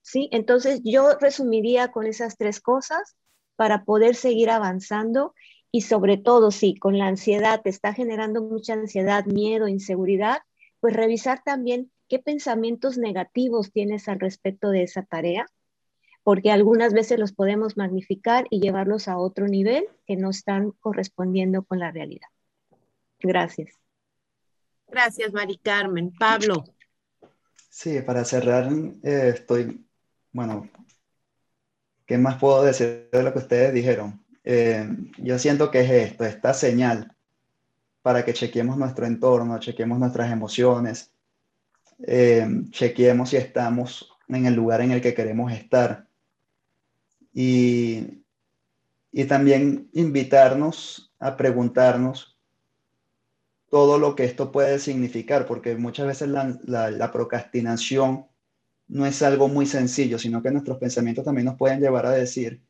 ¿sí? 0.02 0.30
Entonces 0.32 0.80
yo 0.86 1.18
resumiría 1.20 1.92
con 1.92 2.08
esas 2.08 2.38
tres 2.38 2.62
cosas 2.62 3.18
para 3.58 3.84
poder 3.84 4.16
seguir 4.16 4.50
avanzando 4.50 5.34
y 5.70 5.82
sobre 5.82 6.16
todo 6.18 6.52
si 6.52 6.76
con 6.76 6.98
la 6.98 7.08
ansiedad 7.08 7.62
te 7.62 7.70
está 7.70 7.94
generando 7.94 8.42
mucha 8.42 8.74
ansiedad, 8.74 9.26
miedo, 9.26 9.68
inseguridad, 9.68 10.40
pues 10.80 10.96
revisar 10.96 11.44
también 11.44 11.92
qué 12.08 12.20
pensamientos 12.20 12.98
negativos 12.98 13.74
tienes 13.74 14.08
al 14.08 14.22
respecto 14.22 14.70
de 14.70 14.84
esa 14.84 15.04
tarea, 15.04 15.46
porque 16.24 16.52
algunas 16.52 16.94
veces 16.94 17.20
los 17.20 17.34
podemos 17.34 17.76
magnificar 17.76 18.46
y 18.50 18.62
llevarlos 18.62 19.10
a 19.10 19.18
otro 19.18 19.48
nivel 19.48 19.86
que 20.06 20.16
no 20.16 20.30
están 20.30 20.72
correspondiendo 20.80 21.64
con 21.64 21.80
la 21.80 21.92
realidad. 21.92 22.30
Gracias. 23.20 23.74
Gracias, 24.88 25.34
Mari 25.34 25.58
Carmen. 25.58 26.14
Pablo. 26.18 26.64
Sí, 27.70 28.02
para 28.02 28.24
cerrar, 28.24 28.72
eh, 29.04 29.34
estoy 29.36 29.86
bueno, 30.32 30.70
¿qué 32.08 32.18
más 32.18 32.40
puedo 32.40 32.64
decir 32.64 33.10
de 33.12 33.22
lo 33.22 33.32
que 33.34 33.40
ustedes 33.40 33.74
dijeron? 33.74 34.26
Eh, 34.44 34.88
yo 35.18 35.38
siento 35.38 35.70
que 35.70 35.82
es 35.82 35.92
esto, 35.92 36.26
esta 36.26 36.54
señal 36.54 37.14
para 38.02 38.24
que 38.24 38.34
chequeemos 38.34 38.78
nuestro 38.78 39.06
entorno, 39.06 39.60
chequeemos 39.60 40.00
nuestras 40.00 40.32
emociones, 40.32 41.12
eh, 42.00 42.48
si 42.72 43.36
estamos 43.36 44.10
en 44.30 44.46
el 44.46 44.54
lugar 44.54 44.80
en 44.82 44.92
el 44.92 45.02
que 45.02 45.14
queremos 45.14 45.52
estar. 45.52 46.08
Y, 47.34 48.24
y 49.12 49.26
también 49.26 49.90
invitarnos 49.92 51.14
a 51.20 51.36
preguntarnos 51.36 52.38
todo 53.70 54.00
lo 54.00 54.16
que 54.16 54.24
esto 54.24 54.52
puede 54.54 54.80
significar, 54.80 55.46
porque 55.46 55.76
muchas 55.76 56.08
veces 56.08 56.30
la, 56.30 56.58
la, 56.64 56.90
la 56.90 57.12
procrastinación 57.12 58.28
no 58.88 59.06
es 59.06 59.22
algo 59.22 59.48
muy 59.48 59.66
sencillo, 59.66 60.18
sino 60.20 60.42
que 60.42 60.52
nuestros 60.52 60.78
pensamientos 60.78 61.26
también 61.26 61.46
nos 61.46 61.58
pueden 61.58 61.80
llevar 61.80 62.06
a 62.06 62.12
decir, 62.12 62.62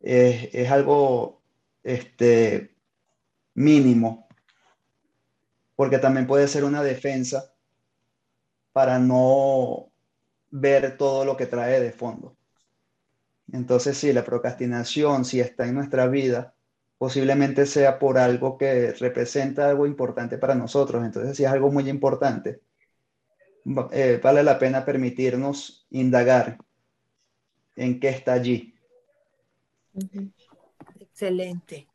es 0.00 0.70
algo 0.70 1.40
este, 1.82 2.74
mínimo, 3.54 4.28
porque 5.76 5.98
también 5.98 6.26
puede 6.26 6.48
ser 6.48 6.64
una 6.64 6.82
defensa 6.82 7.52
para 8.72 8.98
no 8.98 9.90
ver 10.50 10.96
todo 10.96 11.24
lo 11.24 11.36
que 11.36 11.46
trae 11.46 11.80
de 11.80 11.92
fondo. 11.92 12.36
Entonces, 13.52 13.98
si 13.98 14.12
la 14.12 14.24
procrastinación, 14.24 15.24
si 15.24 15.40
está 15.40 15.66
en 15.66 15.74
nuestra 15.74 16.06
vida, 16.06 16.54
posiblemente 16.98 17.66
sea 17.66 17.98
por 17.98 18.18
algo 18.18 18.56
que 18.56 18.92
representa 18.92 19.68
algo 19.68 19.86
importante 19.86 20.38
para 20.38 20.54
nosotros. 20.54 21.04
Entonces, 21.04 21.36
si 21.36 21.44
es 21.44 21.50
algo 21.50 21.70
muy 21.70 21.88
importante, 21.88 22.62
eh, 23.92 24.20
vale 24.22 24.42
la 24.42 24.58
pena 24.58 24.84
permitirnos 24.84 25.86
indagar 25.90 26.58
en 27.76 27.98
qué 27.98 28.08
está 28.08 28.34
allí. 28.34 28.74
Excelente. 31.00 31.88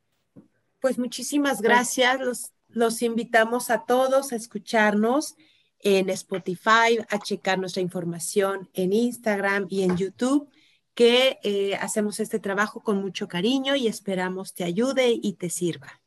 Pues 0.79 0.97
muchísimas 0.97 1.61
gracias. 1.61 2.19
Los, 2.19 2.51
los 2.69 3.01
invitamos 3.01 3.69
a 3.69 3.85
todos 3.85 4.31
a 4.31 4.35
escucharnos 4.35 5.35
en 5.79 6.09
Spotify, 6.09 6.99
a 7.09 7.19
checar 7.19 7.59
nuestra 7.59 7.81
información 7.81 8.69
en 8.73 8.93
Instagram 8.93 9.67
y 9.69 9.83
en 9.83 9.95
YouTube, 9.95 10.49
que 10.93 11.39
eh, 11.43 11.75
hacemos 11.75 12.19
este 12.19 12.39
trabajo 12.39 12.81
con 12.81 13.01
mucho 13.01 13.27
cariño 13.27 13.75
y 13.75 13.87
esperamos 13.87 14.53
te 14.53 14.65
ayude 14.65 15.11
y 15.21 15.33
te 15.33 15.49
sirva. 15.49 16.01